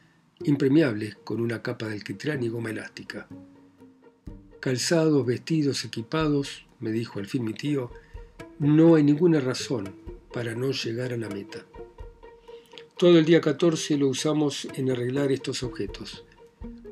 impermeables, 0.43 1.15
con 1.23 1.41
una 1.41 1.63
capa 1.63 1.87
de 1.87 1.93
alquitrán 1.93 2.43
y 2.43 2.49
goma 2.49 2.71
elástica. 2.71 3.29
Calzados, 4.59 5.25
vestidos, 5.25 5.85
equipados, 5.85 6.67
me 6.81 6.91
dijo 6.91 7.21
al 7.21 7.27
fin 7.27 7.45
mi 7.45 7.53
tío, 7.53 7.93
no 8.59 8.97
hay 8.97 9.05
ninguna 9.05 9.39
razón 9.39 9.95
para 10.33 10.57
no 10.57 10.73
llegar 10.73 11.13
a 11.13 11.17
la 11.17 11.29
meta. 11.29 11.65
Todo 12.99 13.17
el 13.17 13.25
día 13.25 13.41
14 13.41 13.97
lo 13.97 14.09
usamos 14.09 14.67
en 14.75 14.91
arreglar 14.91 15.31
estos 15.31 15.63
objetos. 15.63 16.25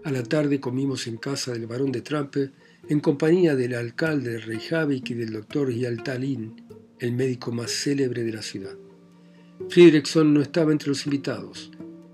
A 0.04 0.12
la 0.12 0.22
tarde 0.22 0.60
comimos 0.60 1.06
en 1.06 1.16
casa 1.16 1.52
del 1.52 1.66
barón 1.66 1.90
de 1.90 2.02
Trampe 2.02 2.52
en 2.88 3.00
compañía 3.00 3.56
del 3.56 3.74
alcalde 3.74 4.32
de 4.32 4.38
Reykjavik 4.38 5.10
y 5.10 5.14
del 5.14 5.32
doctor 5.32 5.70
Yaltalin, 5.70 6.54
el 7.00 7.12
médico 7.12 7.50
más 7.50 7.72
célebre 7.72 8.22
de 8.22 8.32
la 8.32 8.42
ciudad. 8.42 8.76
Friedrichson 9.68 10.32
no 10.32 10.40
estaba 10.40 10.70
entre 10.70 10.88
los 10.88 11.04
invitados, 11.04 11.72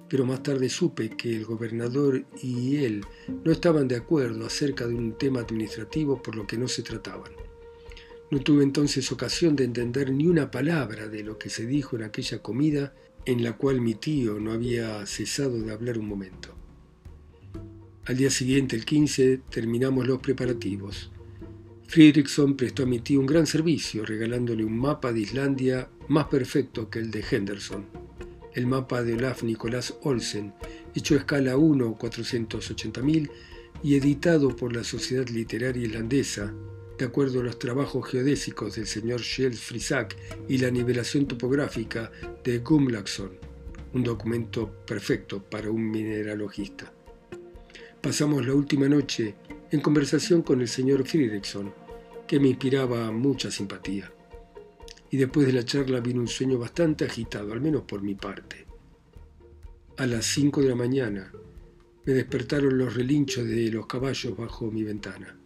pero 0.09 0.25
más 0.25 0.43
tarde 0.43 0.69
supe 0.71 1.11
que 1.11 1.37
el 1.37 1.45
gobernador 1.45 2.25
y 2.43 2.77
él 2.77 3.05
no 3.45 3.53
estaban 3.53 3.87
de 3.87 3.97
acuerdo 3.97 4.47
acerca 4.47 4.87
de 4.87 4.95
un 4.95 5.19
tema 5.19 5.41
administrativo 5.41 6.23
por 6.23 6.37
lo 6.37 6.47
que 6.47 6.57
no 6.57 6.69
se 6.69 6.83
trataban. 6.83 7.33
No 8.31 8.41
tuve 8.41 8.65
entonces 8.65 9.13
ocasión 9.13 9.55
de 9.57 9.65
entender 9.65 10.11
ni 10.11 10.27
una 10.27 10.51
palabra 10.51 11.07
de 11.09 11.23
lo 11.23 11.39
que 11.39 11.51
se 11.51 11.67
dijo 11.67 11.97
en 11.97 12.05
aquella 12.05 12.39
comida 12.41 12.95
en 13.27 13.45
la 13.45 13.57
cual 13.57 13.81
mi 13.81 13.95
tío 13.95 14.41
no 14.41 14.53
había 14.53 15.05
cesado 15.07 15.61
de 15.61 15.73
hablar 15.73 15.99
un 15.99 16.09
momento. 16.09 16.54
Al 18.07 18.19
día 18.19 18.29
siguiente, 18.29 18.77
el 18.77 18.85
15, 18.85 19.41
terminamos 19.49 20.07
los 20.07 20.19
preparativos. 20.19 21.11
Friedrichson 21.87 22.55
prestó 22.55 22.83
a 22.83 22.87
mi 22.87 22.99
tío 22.99 23.19
un 23.19 23.25
gran 23.25 23.47
servicio, 23.47 24.05
regalándole 24.05 24.63
un 24.63 24.79
mapa 24.79 25.11
de 25.11 25.21
Islandia 25.21 25.89
más 26.09 26.27
perfecto 26.27 26.91
que 26.91 26.99
el 26.99 27.11
de 27.11 27.25
Henderson. 27.31 27.87
El 28.53 28.67
mapa 28.67 29.03
de 29.03 29.15
Olaf 29.15 29.43
Nicolás 29.43 29.95
Olsen, 30.03 30.53
hecho 30.95 31.15
a 31.15 31.19
escala 31.19 31.57
1 31.57 31.97
480.000 31.97 33.31
y 33.83 33.95
editado 33.95 34.55
por 34.55 34.77
la 34.77 34.85
Sociedad 34.85 35.27
Literaria 35.29 35.87
Islandesa, 35.87 36.53
de 36.99 37.07
acuerdo 37.07 37.41
a 37.41 37.45
los 37.45 37.59
trabajos 37.59 38.07
geodésicos 38.07 38.77
del 38.77 38.87
señor 38.87 39.23
Kjell 39.23 39.55
Frisak 39.55 40.15
y 40.47 40.59
la 40.59 40.71
nivelación 40.71 41.27
topográfica 41.27 42.13
de 42.45 42.59
Gumlaxon, 42.59 43.31
un 43.95 44.03
documento 44.05 44.71
perfecto 44.85 45.43
para 45.43 45.71
un 45.71 45.91
mineralogista. 45.91 46.94
Pasamos 48.05 48.47
la 48.47 48.55
última 48.55 48.87
noche 48.87 49.35
en 49.71 49.81
conversación 49.81 50.43
con 50.43 50.61
el 50.61 50.69
señor 50.69 51.07
Friedrichson, 51.07 51.73
que 52.27 52.39
me 52.39 52.49
inspiraba 52.49 53.11
mucha 53.11 53.51
simpatía. 53.51 54.13
Y 55.11 55.17
después 55.17 55.47
de 55.47 55.55
la 55.55 55.65
charla 55.65 56.01
vino 56.01 56.21
un 56.21 56.29
sueño 56.29 56.59
bastante 56.59 57.07
agitado, 57.07 57.55
al 57.55 57.63
menos 57.63 57.85
por 57.85 58.03
mi 58.03 58.15
parte. 58.15 58.67
A 59.97 60.07
las 60.07 60.27
cinco 60.27 60.61
de 60.61 60.69
la 60.69 60.75
mañana 60.75 61.33
me 62.05 62.13
despertaron 62.13 62.77
los 62.77 62.93
relinchos 62.93 63.49
de 63.49 63.71
los 63.71 63.87
caballos 63.87 64.37
bajo 64.37 64.71
mi 64.71 64.83
ventana. 64.83 65.39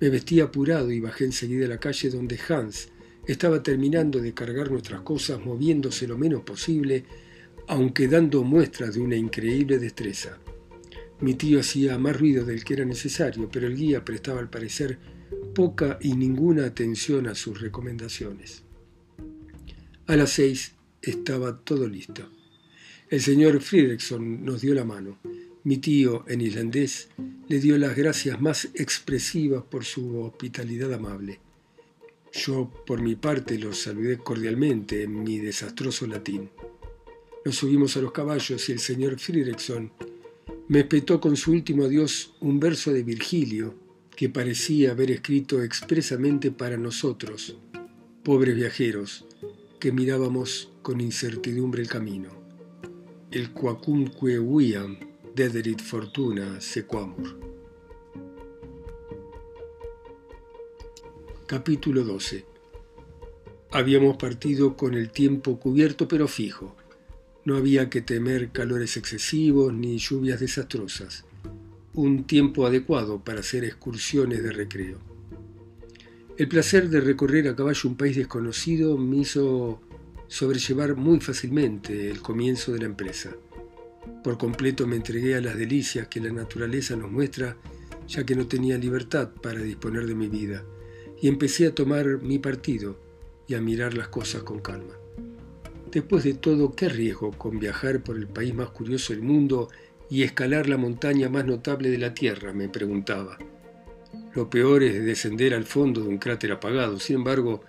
Me 0.00 0.10
vestí 0.10 0.40
apurado 0.40 0.90
y 0.90 0.98
bajé 0.98 1.26
enseguida 1.26 1.66
a 1.66 1.68
la 1.68 1.78
calle 1.78 2.10
donde 2.10 2.40
Hans 2.48 2.88
estaba 3.24 3.62
terminando 3.62 4.18
de 4.18 4.34
cargar 4.34 4.68
nuestras 4.68 5.02
cosas 5.02 5.38
moviéndose 5.44 6.08
lo 6.08 6.18
menos 6.18 6.42
posible, 6.42 7.04
aunque 7.68 8.08
dando 8.08 8.42
muestras 8.42 8.94
de 8.94 9.00
una 9.00 9.14
increíble 9.14 9.78
destreza. 9.78 10.40
Mi 11.24 11.32
tío 11.32 11.60
hacía 11.60 11.96
más 11.96 12.20
ruido 12.20 12.44
del 12.44 12.64
que 12.64 12.74
era 12.74 12.84
necesario, 12.84 13.48
pero 13.50 13.66
el 13.66 13.74
guía 13.74 14.04
prestaba 14.04 14.40
al 14.40 14.50
parecer 14.50 14.98
poca 15.54 15.98
y 16.02 16.12
ninguna 16.12 16.66
atención 16.66 17.26
a 17.28 17.34
sus 17.34 17.62
recomendaciones. 17.62 18.62
A 20.06 20.16
las 20.16 20.32
seis 20.32 20.74
estaba 21.00 21.56
todo 21.60 21.88
listo. 21.88 22.28
El 23.08 23.22
señor 23.22 23.62
Friedrichson 23.62 24.44
nos 24.44 24.60
dio 24.60 24.74
la 24.74 24.84
mano. 24.84 25.18
Mi 25.62 25.78
tío, 25.78 26.26
en 26.28 26.42
islandés, 26.42 27.08
le 27.48 27.58
dio 27.58 27.78
las 27.78 27.96
gracias 27.96 28.38
más 28.38 28.66
expresivas 28.74 29.62
por 29.62 29.86
su 29.86 30.18
hospitalidad 30.18 30.92
amable. 30.92 31.40
Yo, 32.34 32.70
por 32.86 33.00
mi 33.00 33.14
parte, 33.14 33.56
los 33.56 33.78
saludé 33.78 34.18
cordialmente 34.18 35.04
en 35.04 35.24
mi 35.24 35.38
desastroso 35.38 36.06
latín. 36.06 36.50
Nos 37.46 37.56
subimos 37.56 37.96
a 37.96 38.02
los 38.02 38.12
caballos 38.12 38.68
y 38.68 38.72
el 38.72 38.78
señor 38.78 39.18
Friedrichson 39.18 39.90
me 40.68 40.80
espetó 40.80 41.20
con 41.20 41.36
su 41.36 41.52
último 41.52 41.84
adiós 41.84 42.34
un 42.40 42.58
verso 42.58 42.92
de 42.92 43.02
Virgilio 43.02 43.74
que 44.16 44.30
parecía 44.30 44.92
haber 44.92 45.10
escrito 45.10 45.62
expresamente 45.62 46.50
para 46.50 46.76
nosotros, 46.76 47.58
pobres 48.22 48.56
viajeros, 48.56 49.26
que 49.78 49.92
mirábamos 49.92 50.70
con 50.82 51.00
incertidumbre 51.00 51.82
el 51.82 51.88
camino. 51.88 52.30
El 53.30 53.52
quacunque 53.52 54.38
viam 54.38 54.98
dederit 55.34 55.82
fortuna 55.82 56.60
sequamur. 56.60 57.38
Capítulo 61.46 62.04
12 62.04 62.46
Habíamos 63.72 64.16
partido 64.16 64.76
con 64.76 64.94
el 64.94 65.10
tiempo 65.10 65.58
cubierto 65.58 66.08
pero 66.08 66.28
fijo 66.28 66.76
no 67.44 67.56
había 67.56 67.90
que 67.90 68.00
temer 68.00 68.50
calores 68.50 68.96
excesivos 68.96 69.72
ni 69.72 69.98
lluvias 69.98 70.40
desastrosas. 70.40 71.24
Un 71.92 72.24
tiempo 72.24 72.66
adecuado 72.66 73.22
para 73.22 73.40
hacer 73.40 73.64
excursiones 73.64 74.42
de 74.42 74.52
recreo. 74.52 74.98
El 76.36 76.48
placer 76.48 76.88
de 76.88 77.00
recorrer 77.00 77.46
a 77.46 77.54
caballo 77.54 77.88
un 77.88 77.96
país 77.96 78.16
desconocido 78.16 78.96
me 78.98 79.18
hizo 79.18 79.80
sobrellevar 80.26 80.96
muy 80.96 81.20
fácilmente 81.20 82.10
el 82.10 82.20
comienzo 82.20 82.72
de 82.72 82.80
la 82.80 82.86
empresa. 82.86 83.30
Por 84.24 84.38
completo 84.38 84.86
me 84.86 84.96
entregué 84.96 85.36
a 85.36 85.40
las 85.40 85.56
delicias 85.56 86.08
que 86.08 86.20
la 86.20 86.32
naturaleza 86.32 86.96
nos 86.96 87.12
muestra, 87.12 87.56
ya 88.08 88.24
que 88.24 88.34
no 88.34 88.46
tenía 88.46 88.78
libertad 88.78 89.30
para 89.42 89.60
disponer 89.60 90.06
de 90.06 90.14
mi 90.14 90.28
vida, 90.28 90.64
y 91.20 91.28
empecé 91.28 91.66
a 91.66 91.74
tomar 91.74 92.22
mi 92.22 92.38
partido 92.38 92.98
y 93.46 93.54
a 93.54 93.60
mirar 93.60 93.94
las 93.94 94.08
cosas 94.08 94.42
con 94.42 94.60
calma. 94.60 95.03
Después 95.94 96.24
de 96.24 96.34
todo, 96.34 96.74
¿qué 96.74 96.88
riesgo 96.88 97.30
con 97.30 97.60
viajar 97.60 98.02
por 98.02 98.16
el 98.16 98.26
país 98.26 98.52
más 98.52 98.70
curioso 98.70 99.12
del 99.12 99.22
mundo 99.22 99.68
y 100.10 100.24
escalar 100.24 100.68
la 100.68 100.76
montaña 100.76 101.28
más 101.28 101.46
notable 101.46 101.88
de 101.88 101.98
la 101.98 102.12
Tierra? 102.12 102.52
me 102.52 102.68
preguntaba. 102.68 103.38
Lo 104.34 104.50
peor 104.50 104.82
es 104.82 105.04
descender 105.04 105.54
al 105.54 105.62
fondo 105.62 106.00
de 106.02 106.08
un 106.08 106.18
cráter 106.18 106.50
apagado. 106.50 106.98
Sin 106.98 107.14
embargo, 107.16 107.62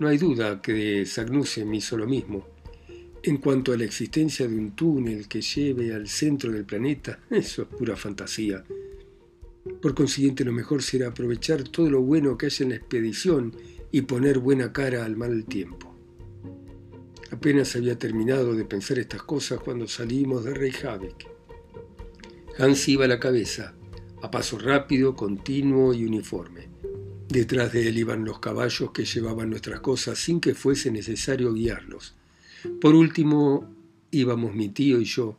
no 0.00 0.08
hay 0.08 0.18
duda 0.18 0.60
que 0.60 0.72
de 0.72 1.06
Sagnussen 1.06 1.70
me 1.70 1.76
hizo 1.76 1.96
lo 1.96 2.08
mismo. 2.08 2.48
En 3.22 3.36
cuanto 3.36 3.72
a 3.72 3.76
la 3.76 3.84
existencia 3.84 4.48
de 4.48 4.58
un 4.58 4.74
túnel 4.74 5.28
que 5.28 5.40
lleve 5.40 5.94
al 5.94 6.08
centro 6.08 6.50
del 6.50 6.64
planeta, 6.64 7.20
eso 7.30 7.62
es 7.62 7.68
pura 7.68 7.94
fantasía. 7.94 8.64
Por 9.80 9.94
consiguiente, 9.94 10.44
lo 10.44 10.52
mejor 10.52 10.82
será 10.82 11.10
aprovechar 11.10 11.62
todo 11.62 11.88
lo 11.90 12.02
bueno 12.02 12.36
que 12.36 12.46
haya 12.46 12.64
en 12.64 12.70
la 12.70 12.76
expedición 12.76 13.54
y 13.92 14.00
poner 14.00 14.40
buena 14.40 14.72
cara 14.72 15.04
al 15.04 15.16
mal 15.16 15.44
tiempo. 15.44 15.95
Apenas 17.30 17.74
había 17.74 17.98
terminado 17.98 18.54
de 18.54 18.64
pensar 18.64 18.98
estas 18.98 19.22
cosas 19.22 19.60
cuando 19.60 19.88
salimos 19.88 20.44
de 20.44 20.54
Reykjavik. 20.54 21.26
Hans 22.58 22.88
iba 22.88 23.04
a 23.04 23.08
la 23.08 23.20
cabeza, 23.20 23.74
a 24.22 24.30
paso 24.30 24.58
rápido, 24.58 25.14
continuo 25.14 25.92
y 25.92 26.04
uniforme. 26.04 26.68
Detrás 27.28 27.72
de 27.72 27.88
él 27.88 27.98
iban 27.98 28.24
los 28.24 28.38
caballos 28.38 28.92
que 28.92 29.04
llevaban 29.04 29.50
nuestras 29.50 29.80
cosas 29.80 30.18
sin 30.18 30.40
que 30.40 30.54
fuese 30.54 30.90
necesario 30.90 31.52
guiarlos. 31.52 32.14
Por 32.80 32.94
último 32.94 33.74
íbamos 34.10 34.54
mi 34.54 34.68
tío 34.68 35.00
y 35.00 35.04
yo, 35.04 35.38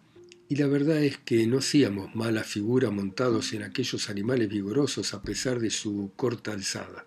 y 0.50 0.56
la 0.56 0.68
verdad 0.68 1.04
es 1.04 1.18
que 1.18 1.48
no 1.48 1.58
hacíamos 1.58 2.16
mala 2.16 2.44
figura 2.44 2.92
montados 2.92 3.54
en 3.54 3.64
aquellos 3.64 4.10
animales 4.10 4.50
vigorosos 4.50 5.14
a 5.14 5.22
pesar 5.22 5.60
de 5.60 5.70
su 5.70 6.12
corta 6.16 6.52
alzada. 6.52 7.06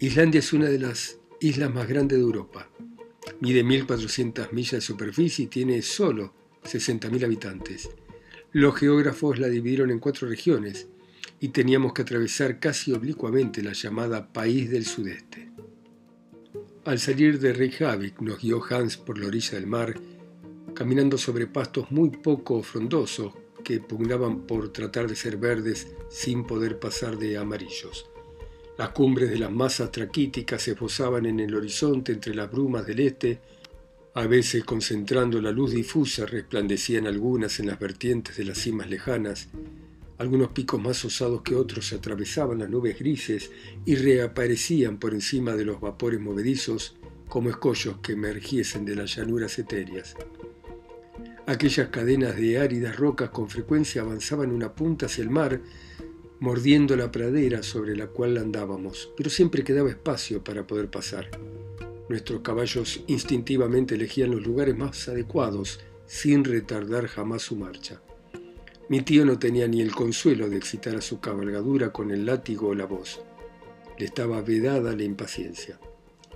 Islandia 0.00 0.40
es 0.40 0.52
una 0.52 0.66
de 0.66 0.78
las 0.78 1.18
islas 1.40 1.72
más 1.72 1.88
grandes 1.88 2.18
de 2.18 2.24
Europa. 2.24 2.68
Mide 3.40 3.64
1.400 3.64 4.52
millas 4.52 4.72
de 4.72 4.80
superficie 4.80 5.44
y 5.44 5.48
tiene 5.48 5.82
solo 5.82 6.32
60.000 6.64 7.24
habitantes. 7.24 7.90
Los 8.52 8.76
geógrafos 8.76 9.38
la 9.38 9.48
dividieron 9.48 9.90
en 9.90 9.98
cuatro 9.98 10.28
regiones 10.28 10.88
y 11.40 11.48
teníamos 11.48 11.92
que 11.92 12.02
atravesar 12.02 12.58
casi 12.60 12.92
oblicuamente 12.92 13.62
la 13.62 13.72
llamada 13.72 14.32
País 14.32 14.70
del 14.70 14.86
Sudeste. 14.86 15.50
Al 16.84 16.98
salir 16.98 17.38
de 17.40 17.52
Reykjavik 17.52 18.20
nos 18.20 18.40
guió 18.40 18.62
Hans 18.70 18.96
por 18.96 19.18
la 19.18 19.26
orilla 19.26 19.52
del 19.52 19.66
mar 19.66 19.94
caminando 20.76 21.18
sobre 21.18 21.46
pastos 21.46 21.90
muy 21.90 22.10
poco 22.10 22.62
frondosos 22.62 23.32
que 23.64 23.80
pugnaban 23.80 24.46
por 24.46 24.72
tratar 24.72 25.08
de 25.08 25.16
ser 25.16 25.38
verdes 25.38 25.88
sin 26.08 26.46
poder 26.46 26.78
pasar 26.78 27.18
de 27.18 27.36
amarillos. 27.38 28.08
Las 28.78 28.90
cumbres 28.90 29.30
de 29.30 29.38
las 29.38 29.50
masas 29.50 29.90
traquíticas 29.90 30.62
se 30.62 30.72
esbozaban 30.72 31.24
en 31.24 31.40
el 31.40 31.54
horizonte 31.54 32.12
entre 32.12 32.34
las 32.34 32.50
brumas 32.50 32.86
del 32.86 33.00
este, 33.00 33.40
a 34.14 34.26
veces 34.26 34.64
concentrando 34.64 35.40
la 35.40 35.50
luz 35.50 35.72
difusa 35.72 36.26
resplandecían 36.26 37.06
algunas 37.06 37.58
en 37.60 37.66
las 37.66 37.78
vertientes 37.78 38.36
de 38.36 38.44
las 38.44 38.58
cimas 38.58 38.88
lejanas, 38.88 39.48
algunos 40.18 40.48
picos 40.48 40.80
más 40.80 41.04
osados 41.04 41.42
que 41.42 41.54
otros 41.54 41.92
atravesaban 41.92 42.58
las 42.58 42.70
nubes 42.70 42.98
grises 42.98 43.50
y 43.84 43.96
reaparecían 43.96 44.98
por 44.98 45.12
encima 45.12 45.54
de 45.54 45.66
los 45.66 45.80
vapores 45.80 46.20
movedizos 46.20 46.96
como 47.28 47.50
escollos 47.50 47.98
que 47.98 48.12
emergiesen 48.12 48.84
de 48.84 48.96
las 48.96 49.16
llanuras 49.16 49.58
etéreas. 49.58 50.14
Aquellas 51.46 51.88
cadenas 51.88 52.36
de 52.36 52.58
áridas 52.58 52.96
rocas 52.96 53.30
con 53.30 53.48
frecuencia 53.48 54.02
avanzaban 54.02 54.50
una 54.50 54.74
punta 54.74 55.06
hacia 55.06 55.22
el 55.22 55.30
mar, 55.30 55.60
mordiendo 56.40 56.96
la 56.96 57.10
pradera 57.10 57.62
sobre 57.62 57.96
la 57.96 58.08
cual 58.08 58.36
andábamos, 58.36 59.10
pero 59.16 59.30
siempre 59.30 59.64
quedaba 59.64 59.90
espacio 59.90 60.44
para 60.44 60.66
poder 60.66 60.90
pasar. 60.90 61.30
Nuestros 62.08 62.40
caballos 62.42 63.02
instintivamente 63.06 63.94
elegían 63.94 64.30
los 64.30 64.46
lugares 64.46 64.76
más 64.76 65.08
adecuados, 65.08 65.80
sin 66.06 66.44
retardar 66.44 67.06
jamás 67.06 67.42
su 67.42 67.56
marcha. 67.56 68.00
Mi 68.88 69.00
tío 69.00 69.24
no 69.24 69.38
tenía 69.38 69.66
ni 69.66 69.80
el 69.80 69.92
consuelo 69.92 70.48
de 70.48 70.56
excitar 70.56 70.94
a 70.94 71.00
su 71.00 71.18
cabalgadura 71.18 71.92
con 71.92 72.12
el 72.12 72.24
látigo 72.24 72.68
o 72.68 72.74
la 72.74 72.86
voz. 72.86 73.20
Le 73.98 74.04
estaba 74.04 74.40
vedada 74.42 74.94
la 74.94 75.02
impaciencia. 75.02 75.80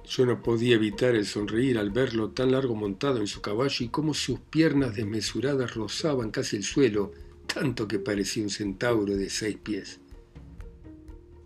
Yo 0.08 0.26
no 0.26 0.42
podía 0.42 0.74
evitar 0.74 1.14
el 1.14 1.26
sonreír 1.26 1.78
al 1.78 1.90
verlo 1.90 2.30
tan 2.30 2.50
largo 2.50 2.74
montado 2.74 3.18
en 3.18 3.28
su 3.28 3.40
caballo 3.40 3.84
y 3.84 3.90
cómo 3.90 4.14
sus 4.14 4.40
piernas 4.40 4.96
desmesuradas 4.96 5.74
rozaban 5.74 6.32
casi 6.32 6.56
el 6.56 6.64
suelo, 6.64 7.12
tanto 7.52 7.88
que 7.88 7.98
parecía 7.98 8.42
un 8.42 8.50
centauro 8.50 9.16
de 9.16 9.30
seis 9.30 9.56
pies. 9.62 10.00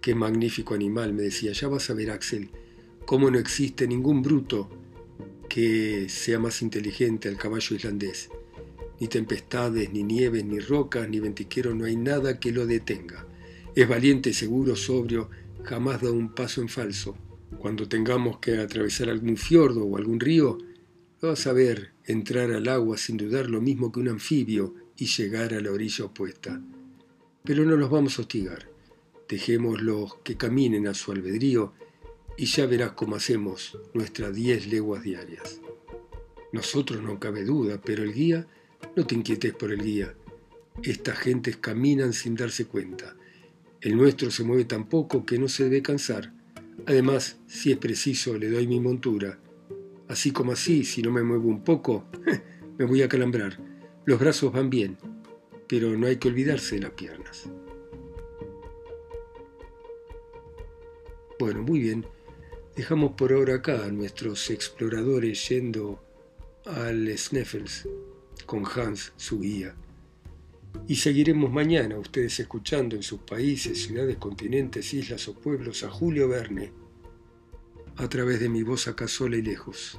Qué 0.01 0.14
magnífico 0.14 0.75
animal, 0.75 1.12
me 1.14 1.23
decía, 1.23 1.53
ya 1.53 1.69
vas 1.69 1.88
a 1.90 1.95
ver, 1.95 2.11
Axel, 2.11 2.51
cómo 3.07 3.31
no 3.31 3.38
existe 3.38 3.87
ningún 3.87 4.23
bruto 4.23 4.69
que 5.49 6.09
sea 6.09 6.38
más 6.38 6.62
inteligente 6.62 7.29
al 7.29 7.37
caballo 7.37 7.77
islandés. 7.77 8.29
Ni 9.01 9.09
tempestades, 9.09 9.93
ni 9.93 10.03
nieves, 10.03 10.45
ni 10.45 10.59
rocas, 10.59 11.09
ni 11.09 11.21
ventiquero, 11.21 11.75
no 11.75 11.85
hay 11.87 11.97
nada 11.97 12.38
que 12.38 12.53
lo 12.53 12.67
detenga. 12.67 13.27
Es 13.75 13.88
valiente, 13.88 14.33
seguro, 14.33 14.77
sobrio, 14.77 15.31
jamás 15.62 16.03
da 16.03 16.11
un 16.11 16.35
paso 16.35 16.61
en 16.61 16.69
falso 16.69 17.17
cuando 17.59 17.88
tengamos 17.88 18.38
que 18.38 18.59
atravesar 18.59 19.09
algún 19.09 19.37
fiordo 19.37 19.85
o 19.85 19.97
algún 19.97 20.21
río, 20.21 20.59
lo 21.21 21.29
vas 21.29 21.47
a 21.47 21.53
ver 21.53 21.93
entrar 22.05 22.51
al 22.51 22.69
agua 22.69 22.99
sin 22.99 23.17
dudar 23.17 23.49
lo 23.49 23.61
mismo 23.61 23.90
que 23.90 24.01
un 24.01 24.09
anfibio 24.09 24.75
y 24.97 25.07
llegar 25.07 25.55
a 25.55 25.61
la 25.61 25.73
orilla 25.73 26.05
opuesta. 26.05 26.61
Pero 27.43 27.65
no 27.65 27.77
los 27.77 27.91
vamos 27.91 28.19
a 28.19 28.23
hostigar. 28.23 28.69
Dejémoslos 29.29 30.17
que 30.25 30.37
caminen 30.37 30.87
a 30.87 30.95
su 30.95 31.13
albedrío 31.13 31.73
y 32.37 32.47
ya 32.47 32.67
verás 32.67 32.93
cómo 32.93 33.17
hacemos 33.17 33.79
nuestras 33.93 34.35
diez 34.35 34.67
leguas 34.67 35.03
diarias. 35.03 35.61
Nosotros 36.53 37.03
no 37.03 37.19
cabe 37.19 37.45
duda, 37.45 37.81
pero 37.81 38.03
el 38.03 38.13
guía, 38.13 38.47
no 38.97 39.07
te 39.07 39.15
inquietes 39.15 39.55
por 39.55 39.73
el 39.73 39.83
guía. 39.83 40.15
Estas 40.83 41.19
gentes 41.19 41.57
caminan 41.57 42.13
sin 42.13 42.35
darse 42.35 42.67
cuenta. 42.67 43.17
El 43.81 43.97
nuestro 43.97 44.31
se 44.31 44.45
mueve 44.45 44.65
tan 44.65 44.89
poco 44.89 45.25
que 45.27 45.39
no 45.39 45.49
se 45.49 45.65
debe 45.65 45.83
cansar 45.83 46.33
Además, 46.87 47.39
si 47.47 47.73
es 47.73 47.79
preciso, 47.79 48.37
le 48.37 48.51
doy 48.51 48.67
mi 48.67 48.81
montura. 48.81 49.39
Así 50.09 50.33
como 50.33 50.53
así, 50.53 50.85
si 50.85 51.03
no 51.03 51.11
me 51.11 51.23
muevo 51.23 51.49
un 51.49 51.65
poco, 51.65 52.07
me 52.79 52.85
voy 52.85 53.03
a 53.03 53.09
calambrar. 53.09 53.59
Los 54.07 54.21
brazos 54.21 54.53
van 54.53 54.69
bien, 54.69 54.99
pero 55.67 55.97
no 55.97 56.07
hay 56.07 56.17
que 56.17 56.29
olvidarse 56.29 56.75
de 56.75 56.83
las 56.83 56.90
piernas. 56.90 57.49
Bueno, 61.38 61.62
muy 61.62 61.81
bien. 61.81 62.07
Dejamos 62.77 63.12
por 63.12 63.33
ahora 63.33 63.57
acá 63.57 63.85
a 63.85 63.90
nuestros 63.90 64.51
exploradores 64.51 65.49
yendo 65.49 66.03
al 66.67 67.17
Sneffels 67.17 67.88
con 68.45 68.64
Hans, 68.67 69.12
su 69.17 69.40
guía. 69.40 69.75
Y 70.87 70.97
seguiremos 70.97 71.51
mañana, 71.51 71.99
ustedes 71.99 72.38
escuchando 72.40 72.97
en 72.97 73.03
sus 73.03 73.21
países, 73.21 73.85
ciudades, 73.85 74.17
continentes, 74.19 74.93
islas 74.93 75.29
o 75.29 75.35
pueblos 75.35 75.83
a 75.83 75.88
Julio 75.88 76.29
Verne, 76.29 76.73
a 77.97 78.09
través 78.09 78.40
de 78.40 78.49
mi 78.49 78.62
voz 78.62 78.87
acá 78.87 79.09
sola 79.09 79.37
y 79.37 79.43
lejos, 79.43 79.99